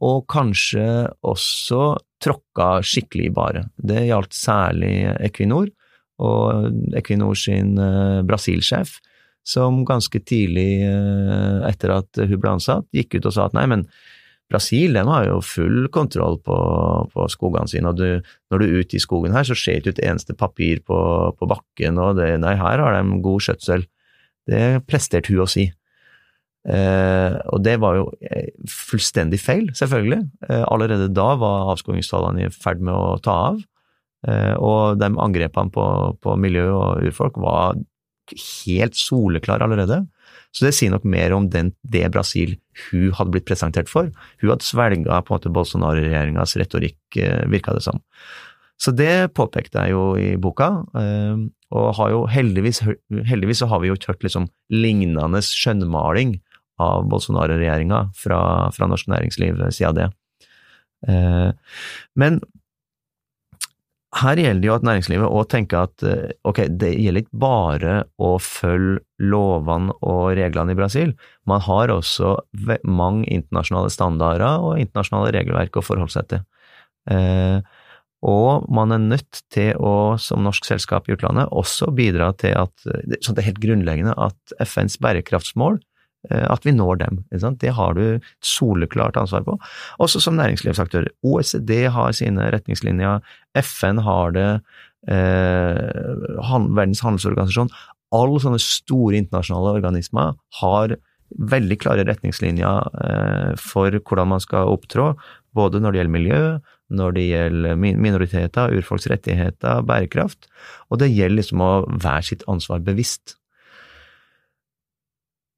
[0.00, 1.94] og kanskje også
[2.24, 3.72] tråkka skikkelig i baret.
[3.76, 5.68] Det gjaldt særlig Equinor,
[6.24, 8.98] og Equinor sin eh, Brasil-sjef,
[9.44, 13.66] som ganske tidlig eh, etter at hun ble ansatt, gikk ut og sa at nei,
[13.70, 13.88] men
[14.52, 16.56] Brasil de har jo full kontroll på,
[17.12, 19.94] på skogene sine, og du, når du er ute i skogen her, så ser ikke
[19.94, 20.98] ut et eneste papir på,
[21.38, 23.86] på bakken, og det, nei, her har de god skjøtsel.
[24.50, 25.68] Det presterte hun å si.
[26.64, 30.22] Eh, og det var jo eh, fullstendig feil, selvfølgelig.
[30.48, 33.62] Eh, allerede da var avskogingstallene i ferd med å ta av,
[34.24, 35.82] og de angrepene på,
[36.24, 37.74] på miljø og urfolk var
[38.32, 39.98] helt soleklare allerede.
[40.48, 42.54] Så det sier nok mer om den, det Brasil
[42.86, 44.08] hun hadde blitt presentert for.
[44.40, 47.18] Hun hadde svelga på en Bolsonaro-regjeringas retorikk,
[47.52, 48.00] virka det som.
[48.80, 50.70] Så det påpekte jeg jo i boka,
[51.74, 52.82] og har jo heldigvis,
[53.26, 56.36] heldigvis så har vi jo ikke hørt liksom lignende skjønnmaling
[56.82, 58.40] av Bolsonaro-regjeringa fra,
[58.74, 60.10] fra, norsk næringsliv siden det.
[61.10, 61.50] Eh,
[62.18, 62.40] men
[64.14, 67.94] her gjelder det jo at næringslivet òg tenker at eh, ok, det gjelder ikke bare
[68.22, 71.14] å følge lovene og reglene i Brasil,
[71.50, 72.36] man har også
[72.86, 76.44] mange internasjonale standarder og internasjonale regelverk å forholde seg til.
[77.10, 77.58] Eh,
[78.24, 82.72] og man er nødt til å, som norsk selskap i utlandet, også bidra til at
[83.20, 85.82] sånn det er helt grunnleggende at FNs bærekraftsmål
[86.32, 87.22] Eh, at vi når dem.
[87.60, 89.58] Det har du et soleklart ansvar på.
[90.00, 91.10] Også som næringslivsaktør.
[91.22, 93.20] OECD har sine retningslinjer,
[93.60, 94.60] FN har det,
[95.08, 96.14] eh,
[96.74, 97.70] Verdens handelsorganisasjon
[98.12, 100.96] Alle sånne store internasjonale organismer har
[101.34, 105.16] veldig klare retningslinjer eh, for hvordan man skal opptrå,
[105.52, 106.58] både når det gjelder miljø,
[106.94, 110.48] når det gjelder minoriteter, urfolks rettigheter, bærekraft,
[110.90, 113.36] og det gjelder liksom å være sitt ansvar bevisst.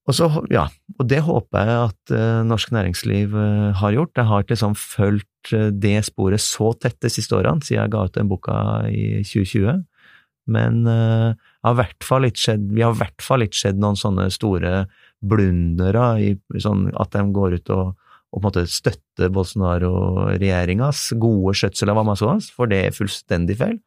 [0.07, 0.69] Og, så, ja,
[1.01, 4.15] og det håper jeg at uh, norsk næringsliv uh, har gjort.
[4.15, 7.95] Jeg har ikke liksom fulgt uh, det sporet så tett de siste årene, siden jeg
[7.95, 8.57] ga ut den boka
[8.87, 9.83] i 2020.
[10.47, 11.75] Men har
[12.39, 14.85] skjedd, vi har i hvert fall ikke sett noen sånne store
[15.19, 16.05] blundere
[16.63, 17.97] sånn at de går ut og,
[18.37, 23.79] på en måte støtte Bolsonaro-regjeringas gode skjøtsel av Amazonas, for det er fullstendig feil.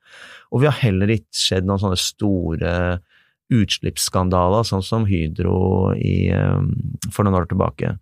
[0.50, 2.74] Og vi har heller ikke skjedd noen sånne store
[3.54, 6.72] utslippsskandaler, sånn som Hydro i, um,
[7.14, 7.96] for noen år tilbake.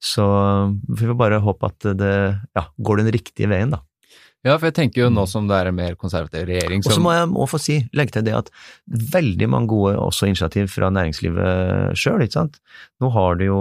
[0.00, 0.24] Så
[0.88, 2.14] vi får bare håpe at det
[2.56, 3.82] ja, går den riktige veien, da.
[4.46, 6.96] Ja, for jeg tenker jo nå som det er en mer konservativ regjering som Og
[6.96, 8.48] så må jeg må få si, legge til det at
[9.12, 12.56] veldig mange gode også initiativ fra næringslivet sjøl, ikke sant.
[13.04, 13.60] Nå har du jo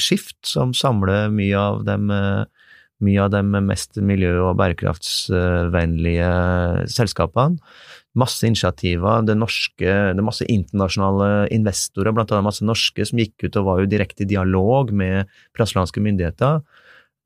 [0.00, 2.08] Skift, som samler mye av dem
[3.04, 6.30] mye av de mest miljø- og bærekraftsvennlige
[6.88, 7.60] selskapene
[8.16, 9.24] masse initiativer.
[9.26, 13.68] Det, norske, det er masse internasjonale investorer, blant annet masse norske, som gikk ut og
[13.68, 16.62] var jo direkte i dialog med brasilianske myndigheter.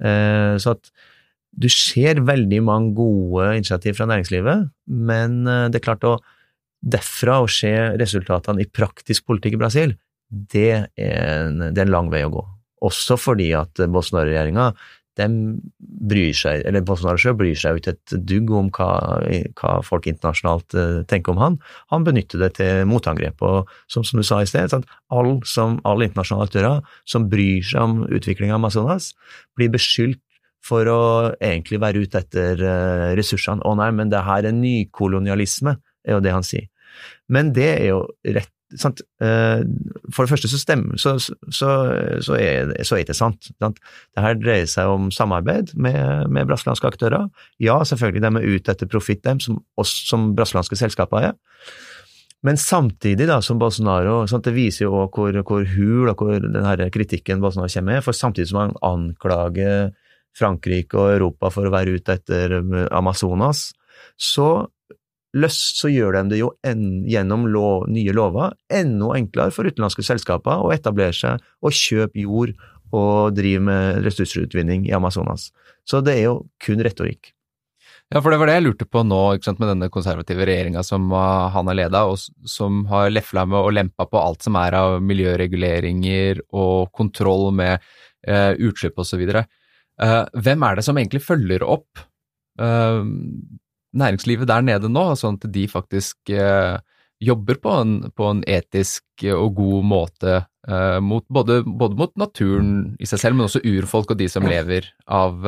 [0.03, 0.91] Eh, så at
[1.51, 6.19] du ser veldig mange gode initiativ fra næringslivet, men eh, det er klart å
[6.81, 9.99] derfra å se resultatene i praktisk politikk i Brasil,
[10.31, 12.47] det er en, det er en lang vei å gå.
[12.87, 14.71] Også fordi at Bolsonaro-regjeringa
[15.19, 19.21] bryr seg, eller Bolsonaro bryr seg jo ikke et dugg om hva,
[19.59, 21.59] hva, folk internasjonalt uh, tenker om han.
[21.93, 23.43] Han benytter det til motangrep.
[23.43, 25.37] Og som, som du sa i sted, sånn, alle,
[25.85, 29.13] all internasjonale aktører som bryr seg om utviklinga av Amazonas,
[29.59, 30.23] blir beskyldt
[30.65, 31.03] for å
[31.41, 33.65] egentlig være ute etter uh, ressursene.
[33.65, 36.69] Å nei, men det her er nykolonialisme, er jo det han sier.
[37.33, 38.03] Men det er jo
[38.37, 39.01] rett sant?
[39.23, 39.63] Uh,
[40.15, 41.71] for det første så stemmer så, så,
[42.23, 43.51] så, er, så er det sant.
[43.59, 43.81] sant?
[44.15, 47.29] Det her dreier seg om samarbeid med, med brasilianske aktører.
[47.63, 51.39] Ja, selvfølgelig, de er ute etter profitt, dem, som oss som brasilianske selskaper er.
[52.47, 56.39] Men samtidig da, som Bolsonaro sant, Det viser jo også hvor, hvor hul og hvor
[56.41, 58.05] denne kritikken Bolsonaro kommer med.
[58.07, 59.91] For samtidig som han anklager
[60.37, 63.71] Frankrike og Europa for å være ute etter um, Amazonas,
[64.21, 64.51] så,
[65.37, 70.07] løst, så gjør de det jo en, gjennom lov, nye lover enda enklere for utenlandske
[70.07, 72.55] selskaper å etablere seg og kjøpe jord
[72.97, 75.51] og drive med ressursutvinning i Amazonas.
[75.87, 77.33] Så det er jo kun retorikk.
[78.11, 81.05] Ja, for det var det jeg lurte på nå, sant, med denne konservative regjeringa som
[81.15, 82.19] uh, han har leda, og
[82.51, 87.79] som har lefla med og lempa på alt som er av miljøreguleringer og kontroll med
[88.27, 89.23] uh, utslipp osv.
[89.31, 89.47] Uh,
[90.01, 92.01] hvem er det som egentlig følger opp
[92.61, 93.03] uh,
[93.91, 96.79] næringslivet der nede nå, sånn at de faktisk uh,
[97.21, 100.39] jobber på en, på en, etisk og god måte
[101.05, 104.87] mot, både, både, mot naturen i seg selv, men også urfolk og de som lever
[105.09, 105.41] av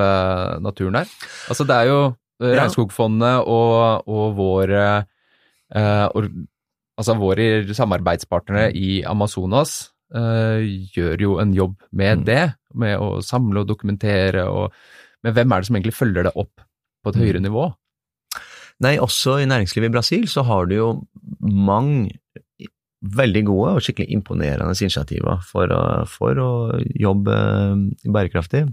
[0.65, 1.11] naturen der.
[1.53, 1.99] Altså det er jo
[2.43, 4.85] Regnskogfondet og, og våre,
[5.73, 6.29] or,
[6.99, 9.77] altså våre samarbeidspartnere i Amazonas
[10.17, 10.61] uh,
[10.95, 12.25] gjør jo en jobb med mm.
[12.29, 12.43] det,
[12.79, 14.75] med å samle og dokumentere, og,
[15.25, 16.65] men hvem er det som egentlig følger det opp
[17.03, 17.23] på et mm.
[17.25, 17.69] høyere nivå?
[18.83, 20.91] Nei, også i næringslivet i Brasil så har du jo
[21.41, 22.11] mange
[23.03, 26.51] veldig gode og skikkelig imponerende initiativer for å, for å
[27.03, 27.35] jobbe
[28.07, 28.67] bærekraftig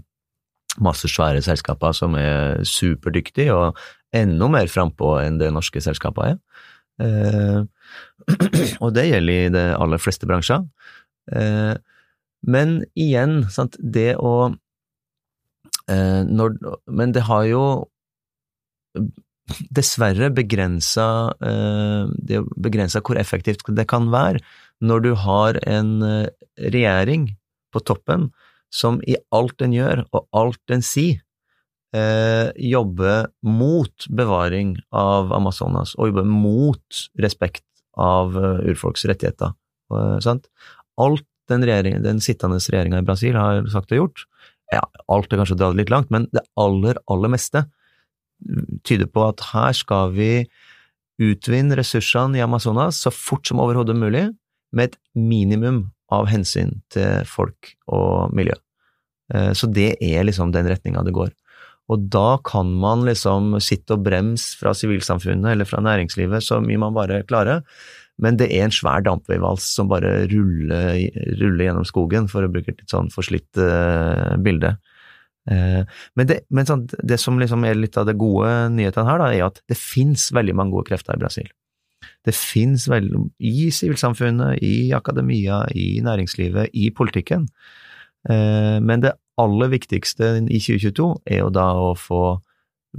[0.78, 3.78] masse svære selskaper som er superdyktige og
[4.14, 6.36] enda mer frampå enn det norske selskaper er.
[7.02, 7.58] Eh,
[8.84, 10.62] og det gjelder i de aller fleste bransjer.
[11.34, 11.74] Eh,
[12.46, 14.52] men igjen, sant, det å
[15.90, 16.56] eh, når,
[16.88, 17.64] Men det har jo
[19.74, 21.06] dessverre begrensa
[21.42, 24.40] eh, begrensa hvor effektivt det kan være
[24.80, 26.28] når du har en eh,
[26.70, 27.28] regjering
[27.74, 28.30] på toppen
[28.70, 31.18] som i alt den gjør, og alt den sier,
[31.96, 37.66] eh, jobber mot bevaring av Amazonas, og jobber mot respekt
[37.98, 39.52] av uh, urfolks rettigheter.
[39.90, 40.16] Uh,
[41.02, 41.66] alt den,
[42.04, 44.24] den, sittende regjeringa i Brasil har sagt og gjort,
[44.72, 47.66] ja, alt er kanskje dratt litt langt, men det aller, aller meste
[48.86, 50.32] tyder på at her skal vi
[51.20, 54.30] utvinne ressursene i Amazonas så fort som overhodet mulig,
[54.72, 58.54] med et minimum av hensyn til folk og miljø.
[59.34, 61.32] Eh, så det er liksom den retninga det går.
[61.90, 66.78] Og da kan man liksom sitte og bremse fra sivilsamfunnet eller fra næringslivet så mye
[66.78, 67.64] man bare klarer,
[68.20, 71.06] men det er en svær dampveivals som bare ruller,
[71.40, 74.74] ruller, gjennom skogen, for å bruke et litt sånn forslitt uh, bilde.
[75.50, 75.82] Uh,
[76.18, 79.30] men, det, men sånn, det, som liksom er litt av det gode nyhetene her, da,
[79.32, 81.48] er at det finnes veldig mange gode krefter i Brasil.
[82.26, 87.48] Det finnes veldig, i sivilsamfunnet, i akademia, i næringslivet, i politikken.
[88.28, 92.24] Uh, men det aller viktigste i 2022 er jo da å få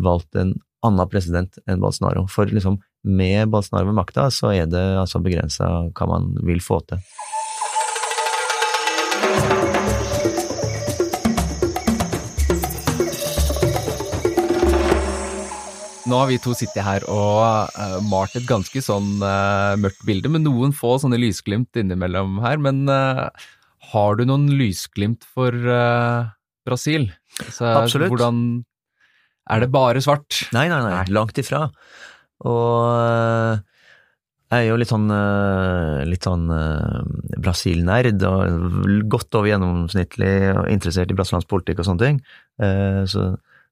[0.02, 0.56] valgt en
[0.86, 2.26] annen president enn Bolsonaro.
[2.32, 6.82] For liksom, med Bolsonaro ved makta, så er det altså begrensa hva man vil få
[6.90, 7.02] til.
[16.12, 20.32] Nå har vi to sittet her og uh, malt et ganske sånn uh, mørkt bilde,
[20.34, 22.60] med noen få sånne lysglimt innimellom her.
[22.60, 23.30] Men uh,
[23.94, 25.56] har du noen lysglimt for
[26.68, 27.08] Brasil?
[27.40, 28.12] Altså, Absolutt.
[28.12, 28.42] Hvordan
[29.52, 30.44] Er det bare svart?
[30.56, 31.06] Nei, nei, nei.
[31.14, 31.70] Langt ifra.
[32.48, 33.60] Og uh,
[34.52, 36.50] jeg er jo litt sånn, uh, litt sånn
[37.42, 40.34] Brasil-nerd, og godt over gjennomsnittlig
[40.74, 42.22] interessert i brasiliansk politikk og sånne ting.
[43.10, 43.32] så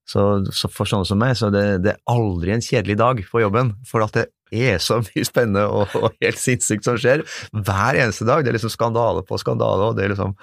[0.10, 0.24] så,
[0.56, 3.76] så, for sånne som meg, så det, det er aldri en kjedelig dag på jobben,
[3.86, 7.22] for at det er så mye spennende og, og helt sinnssykt som skjer
[7.54, 8.42] hver eneste dag.
[8.42, 10.36] Det er liksom skandale på skandale, og det er liksom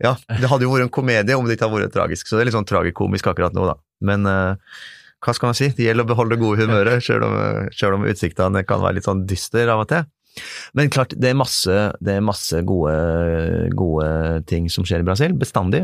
[0.00, 2.44] Ja, det hadde jo vært en komedie om det ikke hadde vært tragisk, så det
[2.44, 3.74] er litt sånn tragikomisk akkurat nå, da.
[4.06, 4.30] Men
[5.20, 7.36] hva skal man si, det gjelder å beholde det gode humøret, selv om,
[7.76, 10.06] selv om utsiktene kan være litt sånn dyster av og til.
[10.78, 12.94] Men klart, det er masse, det er masse gode,
[13.76, 14.10] gode,
[14.48, 15.82] ting som skjer i Brasil, bestandig.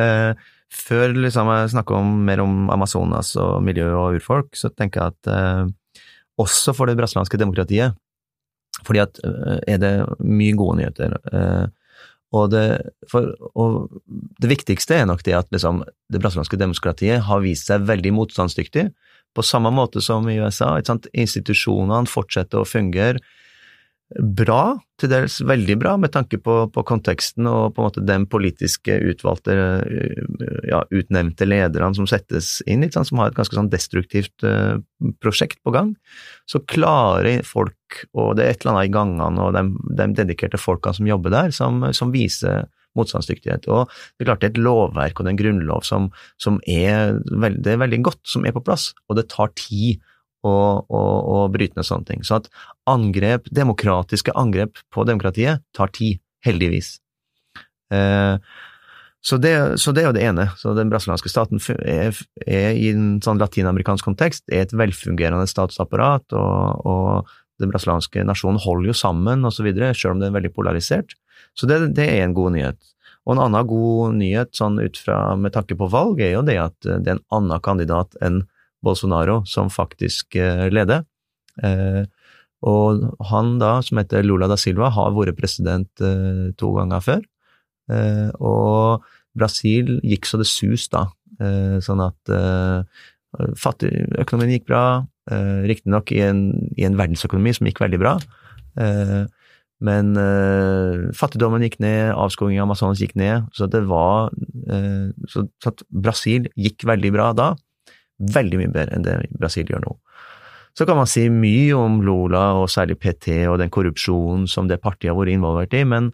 [0.00, 0.32] Eh,
[0.74, 5.14] før liksom, jeg snakker om, mer om Amazonas og miljø og urfolk, så tenker jeg
[5.14, 6.00] at eh,
[6.40, 7.98] også for det brasilianske demokratiet.
[8.86, 9.94] Fordi at eh, er det
[10.24, 11.18] mye gode nyheter.
[11.30, 11.64] Eh,
[12.34, 12.66] og det,
[13.10, 14.00] for, og
[14.42, 18.88] det viktigste er nok det at liksom, det brasilianske demokratiet har vist seg veldig motstandsdyktig,
[19.34, 20.76] på samme måte som i USA.
[21.10, 23.22] Institusjonene fortsetter å fungere.
[24.14, 28.26] Bra, til dels veldig bra, med tanke på, på konteksten og på en måte den
[28.30, 29.56] politiske utvalgte,
[30.68, 34.78] ja, utnevnte lederne som settes inn, sant, som har et ganske sånn destruktivt uh,
[35.24, 35.94] prosjekt på gang,
[36.50, 39.66] så klarer folk, og det er et eller annet i gangene og de,
[39.98, 43.66] de dedikerte folkene som jobber der, som, som viser motstandsdyktighet.
[43.66, 46.10] Og det er klart det er et lovverk og det er en grunnlov som,
[46.40, 50.02] som er, veldig, er veldig godt, som er på plass, og det tar tid
[50.44, 52.22] og, og, og bryte ned sånne ting.
[52.26, 52.50] Så at
[52.90, 56.98] angrep, demokratiske angrep på demokratiet tar tid, heldigvis.
[57.94, 58.36] Eh,
[59.24, 60.48] så, det, så, det, er jo det ene.
[60.60, 66.36] Så Den brasilianske staten er, er i en sånn latinamerikansk kontekst er et velfungerende statsapparat,
[66.36, 71.16] og, og den brasilianske nasjonen holder jo sammen osv., selv om det er veldig polarisert.
[71.56, 72.80] Så det, det, er en god nyhet.
[73.24, 76.58] Og en annen god nyhet sånn ut fra, med tanke på valg, er jo det
[76.60, 78.42] at det er en annen kandidat enn
[78.84, 81.04] Bolsonaro som faktisk eh, leder.
[81.62, 82.04] Eh,
[82.64, 87.24] og han da, som heter Lula da Silva, har vært president eh, to ganger før.
[88.40, 89.04] Og
[89.36, 91.02] Brasil gikk så det sus da,
[91.84, 92.30] sånn at
[93.60, 93.90] fattig,
[94.22, 94.84] økonomien gikk bra,
[95.68, 98.14] riktignok i, i en verdensøkonomi som gikk veldig bra.
[99.84, 104.30] Men eh, fattigdommen gikk ned, avskogingen av Amazonas gikk ned, så det var
[104.70, 107.52] eh, så, så Brasil gikk veldig bra da.
[108.18, 109.96] Veldig mye bedre enn det Brasil gjør nå.
[110.74, 114.80] Så kan man si mye om Lola, og særlig PT, og den korrupsjonen som det
[114.82, 116.10] partiet har vært involvert i, men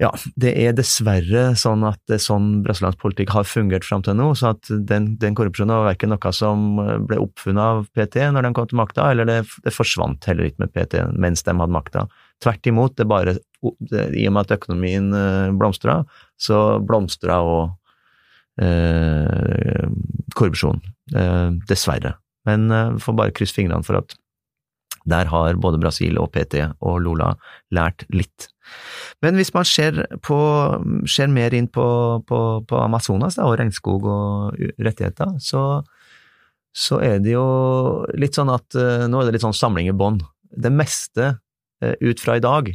[0.00, 0.08] ja,
[0.40, 4.30] det er dessverre sånn at det er sånn brasiliansk politikk har fungert fram til nå,
[4.38, 8.52] så at den, den korrupsjonen var verken noe som ble oppfunnet av PT når de
[8.56, 12.06] kom til makta, eller det, det forsvant heller ikke med PT mens de hadde makta.
[12.40, 13.36] Tvert imot, det bare,
[13.92, 16.00] det, i og med at økonomien eh, blomstra,
[16.40, 17.76] så blomstra og
[18.60, 19.86] eh,
[20.36, 20.80] korrupsjon.
[21.14, 22.16] Eh, dessverre.
[22.48, 24.16] Men eh, får bare krysse fingrene for at
[25.08, 27.32] der har både Brasil og PT og Lola
[27.72, 28.50] lært litt.
[29.24, 30.38] Men hvis man ser, på,
[31.08, 31.86] ser mer inn på,
[32.28, 35.64] på, på Amazonas da, og regnskog og rettigheter, så,
[36.76, 37.46] så, er det jo
[38.20, 40.20] litt sånn at uh, nå er det litt sånn samling i bånn.
[40.52, 42.70] Det meste uh, ut fra i dag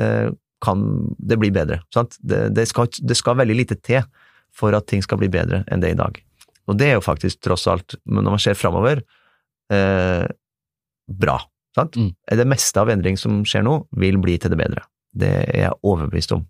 [0.00, 0.32] uh,
[0.64, 0.86] kan
[1.20, 1.82] det bli bedre.
[1.92, 4.02] Det, det, skal, det skal veldig lite til
[4.56, 6.18] for at ting skal bli bedre enn det i dag.
[6.66, 9.02] Og det er jo faktisk tross alt, når man ser framover,
[9.72, 10.24] eh,
[11.06, 11.36] bra.
[11.76, 11.96] Sant?
[11.96, 12.12] Mm.
[12.40, 14.82] Det meste av endring som skjer nå, vil bli til det bedre.
[15.16, 16.46] Det er jeg overbevist om.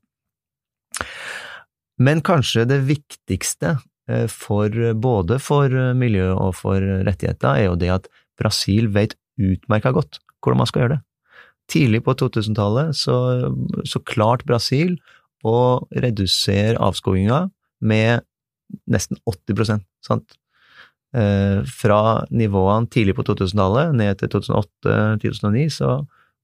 [2.00, 3.76] Men kanskje det viktigste
[4.08, 8.08] eh, for både for miljø og for rettigheter, er jo det at
[8.40, 11.02] Brasil vet utmerka godt hvordan man skal gjøre det.
[11.66, 13.16] Tidlig på 2000-tallet så,
[13.84, 14.94] så klart Brasil
[15.46, 17.46] å redusere avskoginga
[17.80, 18.24] med
[18.90, 20.36] nesten 80 sant?
[21.16, 25.92] Eh, fra nivåene tidlig på 2000-tallet ned til 2008-2009, så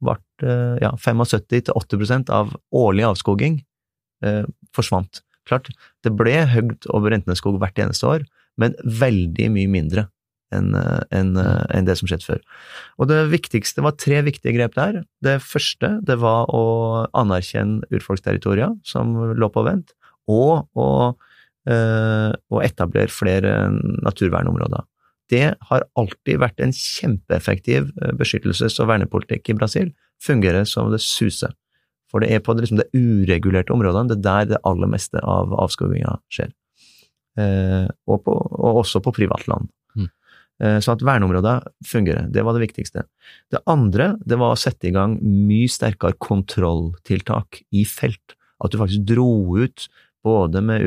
[0.03, 0.14] ble
[0.47, 3.59] eh, ja, 75-80% av årlig avskoging
[4.24, 5.20] eh, forsvant.
[5.51, 5.68] Klart,
[6.07, 8.24] det ble høgd over rentende skog hvert eneste år,
[8.61, 10.07] men veldig mye mindre
[10.53, 12.41] enn en, en det som skjedde før.
[13.01, 14.99] Og det viktigste var tre viktige grep der.
[15.24, 16.64] Det første det var å
[17.16, 19.95] anerkjenne urfolksterritorier som lå på vent,
[20.31, 20.91] og å
[21.62, 23.53] Eh, og etablere flere
[24.03, 24.83] naturvernområder.
[25.31, 29.93] Det har alltid vært en kjempeeffektiv eh, beskyttelses- og vernepolitikk i Brasil.
[30.23, 31.55] Fungerer som det suser.
[32.11, 35.23] For det er på det, liksom det uregulerte områdene det er der det aller meste
[35.23, 36.51] av avskoginga skjer.
[37.39, 39.70] Eh, og, på, og, også på privatland.
[39.95, 40.11] Mm.
[40.66, 43.07] Eh, så at verneområder fungerer, det var det viktigste.
[43.55, 48.35] Det andre det var å sette i gang mye sterkere kontrolltiltak i felt.
[48.59, 49.87] At du faktisk dro ut
[50.25, 50.85] både med,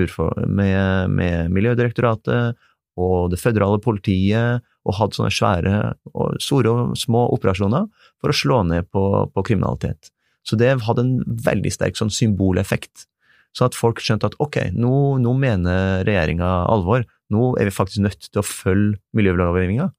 [0.48, 2.56] med, med, Miljødirektoratet
[2.96, 5.80] og det føderale politiet, og hadde sånne svære,
[6.14, 7.88] og store og små operasjoner
[8.22, 10.12] for å slå ned på, på kriminalitet.
[10.46, 13.08] Så det hadde en veldig sterk sånn symboleffekt.
[13.56, 18.04] Så at folk skjønte at ok, nå, nå mener regjeringa alvor, nå er vi faktisk
[18.06, 19.90] nødt til å følge miljølovgivninga.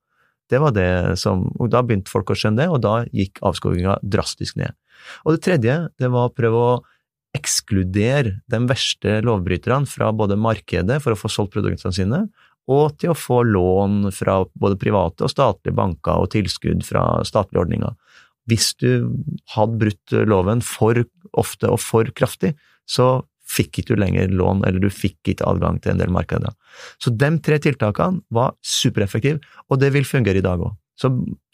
[0.47, 3.99] Det var det som, og Da begynte folk å skjønne det, og da gikk avskoginga
[4.07, 4.77] drastisk ned.
[5.25, 6.77] Og det tredje, det var å prøve å
[7.37, 12.23] ekskludere de verste lovbryterne fra både markedet for å få solgt produktene sine,
[12.67, 17.63] og til å få lån fra både private og statlige banker og tilskudd fra statlige
[17.63, 17.95] ordninger.
[18.51, 19.07] Hvis du
[19.55, 21.03] hadde brutt loven for
[21.39, 22.55] ofte og for kraftig,
[22.87, 26.55] så fikk ikke du lenger lån, eller du fikk ikke adgang til en del markeder.
[26.99, 29.39] Så de tre tiltakene var supereffektive,
[29.71, 30.75] og det vil fungere i dag òg.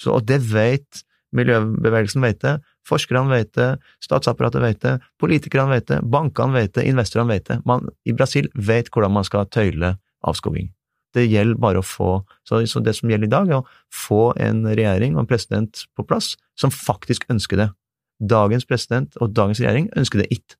[0.06, 1.02] og det vet
[1.36, 3.68] miljøbevegelsen vet det, Forskerne vet det,
[4.02, 7.58] statsapparatet vet det, politikerne vet det, bankene vet det, investorene vet det.
[7.68, 10.72] Man i Brasil vet hvordan man skal tøyle avskoging.
[11.12, 14.32] Det gjelder bare å få så, så, det som gjelder i dag, er å få
[14.40, 17.68] en regjering og en president på plass som faktisk ønsker det.
[18.22, 20.56] Dagens president og dagens regjering ønsker det ikke.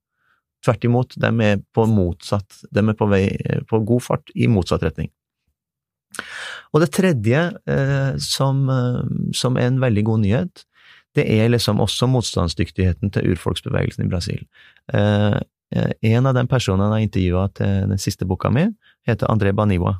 [0.62, 3.24] Tvert imot, de er på motsatt, de er på vei
[3.66, 5.10] på god fart i motsatt retning.
[6.72, 9.00] Og det tredje, eh, som, eh,
[9.34, 10.64] som, er en veldig god nyhet,
[11.16, 14.46] det er liksom også motstandsdyktigheten til urfolksbevegelsen i Brasil.
[14.94, 15.40] Eh,
[15.72, 18.66] eh en av de personene jeg intervjua til den siste boka mi,
[19.06, 19.98] heter André Baniwa.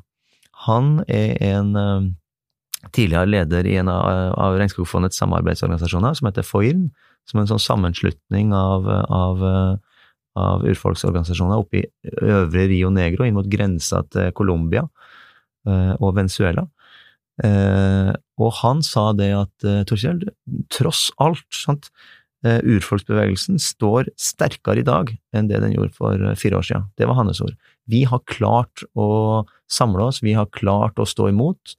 [0.67, 2.11] Han er en eh,
[2.91, 6.89] tidligere leder i en av, av Regnskogfondets samarbeidsorganisasjoner, som heter FOIRN,
[7.29, 9.43] som er en sånn sammenslutning av, av,
[10.39, 11.85] av urfolksorganisasjoner oppe i
[12.21, 14.83] øvre Rio Negro, inn mot grensa til Colombia
[15.67, 16.67] eh, og Venezuela.
[17.41, 20.21] Eh, og han sa det at eh, Torkjell,
[20.73, 21.89] tross alt, sant,
[22.43, 26.89] urfolksbevegelsen står sterkere i dag enn det den gjorde for fire år siden.
[26.99, 27.53] Det var hans ord.
[27.87, 31.77] Vi har klart å samle oss, vi har klart å stå imot.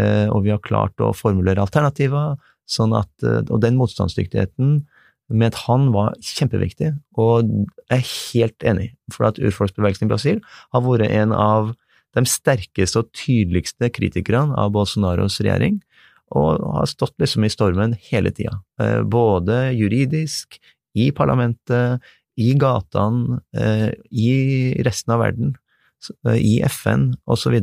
[0.00, 2.38] Eh, og vi har klart å formulere alternativer,
[2.68, 4.86] sånn at, eh, og den motstandsdyktigheten
[5.32, 7.48] med at han var kjempeviktig, og
[7.88, 10.40] jeg er helt enig, for at urfolksbevegelsen i Brasil
[10.74, 11.72] har vært en av
[12.16, 15.80] de sterkeste og tydeligste kritikerne av Bolsonaros regjering,
[16.32, 20.60] og har stått liksom i stormen hele tida, eh, både juridisk,
[20.92, 22.04] i parlamentet,
[22.36, 23.38] i gatene,
[24.12, 24.32] i
[24.84, 25.54] resten av verden,
[26.36, 27.56] i FN osv.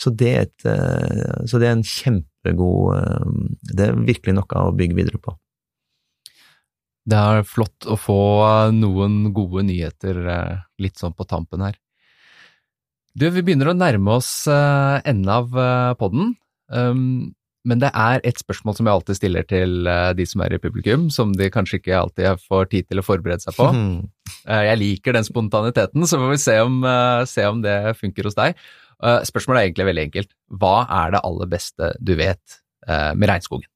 [0.00, 3.32] Så er et, eh, så det er en kjempegod eh,
[3.76, 5.34] Det er virkelig noe å bygge videre på.
[7.10, 8.20] Det er flott å få
[8.76, 11.76] noen gode nyheter eh, litt sånn på tampen her.
[13.18, 15.50] Du, vi begynner å nærme oss enden av
[15.98, 16.34] podden.
[16.70, 17.32] Um,
[17.66, 21.08] men det er et spørsmål som jeg alltid stiller til de som er i publikum,
[21.12, 23.66] som de kanskje ikke alltid får tid til å forberede seg på.
[24.70, 26.78] Jeg liker den spontaniteten, så får vi se om,
[27.28, 28.56] se om det funker hos deg.
[29.00, 30.32] Eh, spørsmålet er egentlig veldig enkelt.
[30.60, 33.69] Hva er det aller beste du vet eh, med regnskogen?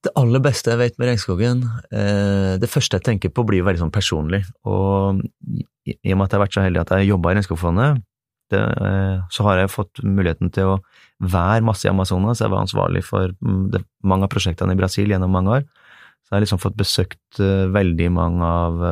[0.00, 1.58] Det aller beste jeg vet med regnskogen
[1.92, 4.42] eh, Det første jeg tenker på, blir veldig sånn personlig.
[4.64, 5.20] Og
[5.84, 8.00] i og med at jeg har vært så heldig at jeg jobba i Regnskogfondet,
[8.50, 8.60] det,
[9.30, 10.78] så har jeg fått muligheten til å
[11.22, 12.40] være masse i Amazonas.
[12.42, 15.68] Jeg var ansvarlig for mm, mange av prosjektene i Brasil gjennom mange år.
[16.24, 18.82] Så jeg har liksom fått besøkt veldig mange av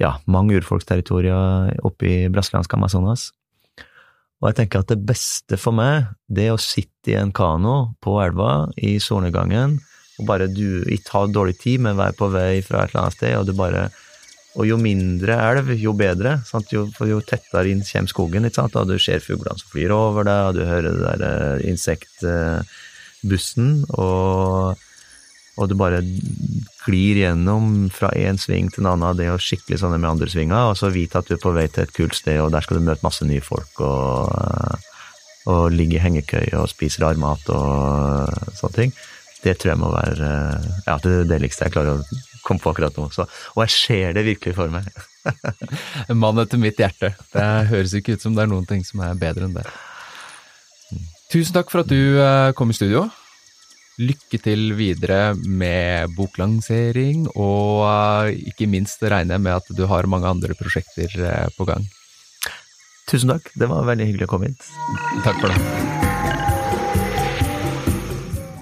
[0.00, 3.28] ja, mange urfolksterritorier oppe i brasilianske Amazonas.
[4.40, 7.92] Og jeg tenker at det beste for meg, det er å sitte i en kano
[8.00, 9.76] på elva i solnedgangen,
[10.20, 13.16] og bare du ikke ha dårlig tid, men være på vei fra et eller annet
[13.18, 13.90] sted, og du bare
[14.58, 16.42] Og jo mindre elv, jo bedre?
[16.74, 20.54] Jo, jo tettere inn kommer skogen, og du ser fuglene som flyr over deg, og
[20.56, 22.66] du hører det der eh, insektbussen,
[23.94, 24.74] og
[25.60, 26.00] og du bare
[26.86, 30.70] glir gjennom fra én sving til en annen, det er skikkelig sånne med andre svinger,
[30.70, 32.80] og så vite at du er på vei til et kult sted, og der skal
[32.80, 34.88] du møte masse nye folk, og,
[35.52, 38.96] og ligge i hengekøye og spise rar mat og sånne ting.
[39.40, 40.30] Det tror jeg må være
[40.86, 43.06] ja, det deiligste jeg klarer å komme på akkurat nå.
[43.12, 44.88] Så, og jeg ser det virkelig for meg.
[46.10, 47.14] en mann etter mitt hjerte.
[47.32, 49.64] Det høres ikke ut som det er noen ting som er bedre enn det.
[51.30, 53.06] Tusen takk for at du eh, kom i studio.
[54.00, 60.08] Lykke til videre med boklansering, og uh, ikke minst regner jeg med at du har
[60.08, 61.84] mange andre prosjekter uh, på gang.
[63.10, 64.62] Tusen takk, det var veldig hyggelig å komme hit.
[65.26, 65.58] Takk for det.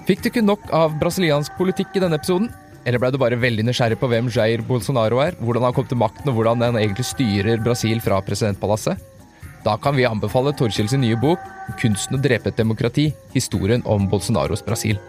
[0.09, 2.49] Fikk du ikke nok av brasiliansk politikk i denne episoden?
[2.83, 6.01] Eller ble du bare veldig nysgjerrig på hvem Jair Bolsonaro er, hvordan han kom til
[6.01, 8.99] makten og hvordan han egentlig styrer Brasil fra presidentpalasset?
[9.63, 11.39] Da kan vi anbefale Torkjell sin nye bok
[11.79, 14.99] 'Kunsten å drepe et demokrati historien om Bolsonaros Brasil'.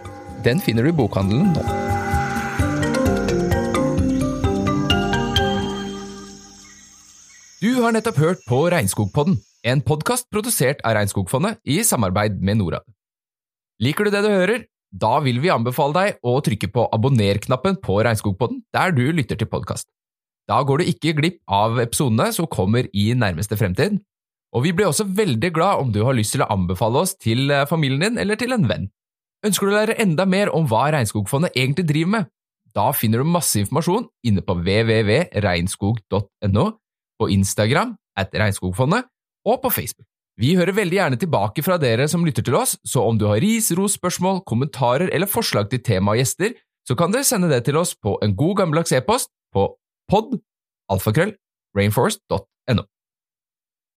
[0.45, 1.62] Den finner du i bokhandelen nå.
[7.61, 9.36] Du har nettopp hørt på Regnskogpodden,
[9.68, 12.86] en podkast produsert av Regnskogfondet i samarbeid med Norad.
[13.84, 14.62] Liker du det du hører?
[14.91, 19.51] Da vil vi anbefale deg å trykke på abonner-knappen på Regnskogpodden der du lytter til
[19.51, 19.91] podkast.
[20.49, 24.01] Da går du ikke glipp av episodene som kommer i nærmeste fremtid,
[24.57, 27.53] og vi blir også veldig glad om du har lyst til å anbefale oss til
[27.68, 28.88] familien din eller til en venn.
[29.47, 32.24] Ønsker du å lære enda mer om hva Regnskogfondet egentlig driver med?
[32.76, 36.64] Da finner du masse informasjon inne på www.regnskog.no,
[37.20, 39.03] på Instagram at Regnskogfondet
[39.49, 40.07] og på Facebook.
[40.41, 43.43] Vi hører veldig gjerne tilbake fra dere som lytter til oss, så om du har
[43.43, 46.51] ris, ros, spørsmål, kommentarer eller forslag til tema og gjester,
[46.86, 49.62] så kan dere sende det til oss på en god gammeldags e-post på
[50.09, 50.38] pod
[50.93, 51.32] alfakrøll
[51.76, 52.82] rainforest.no.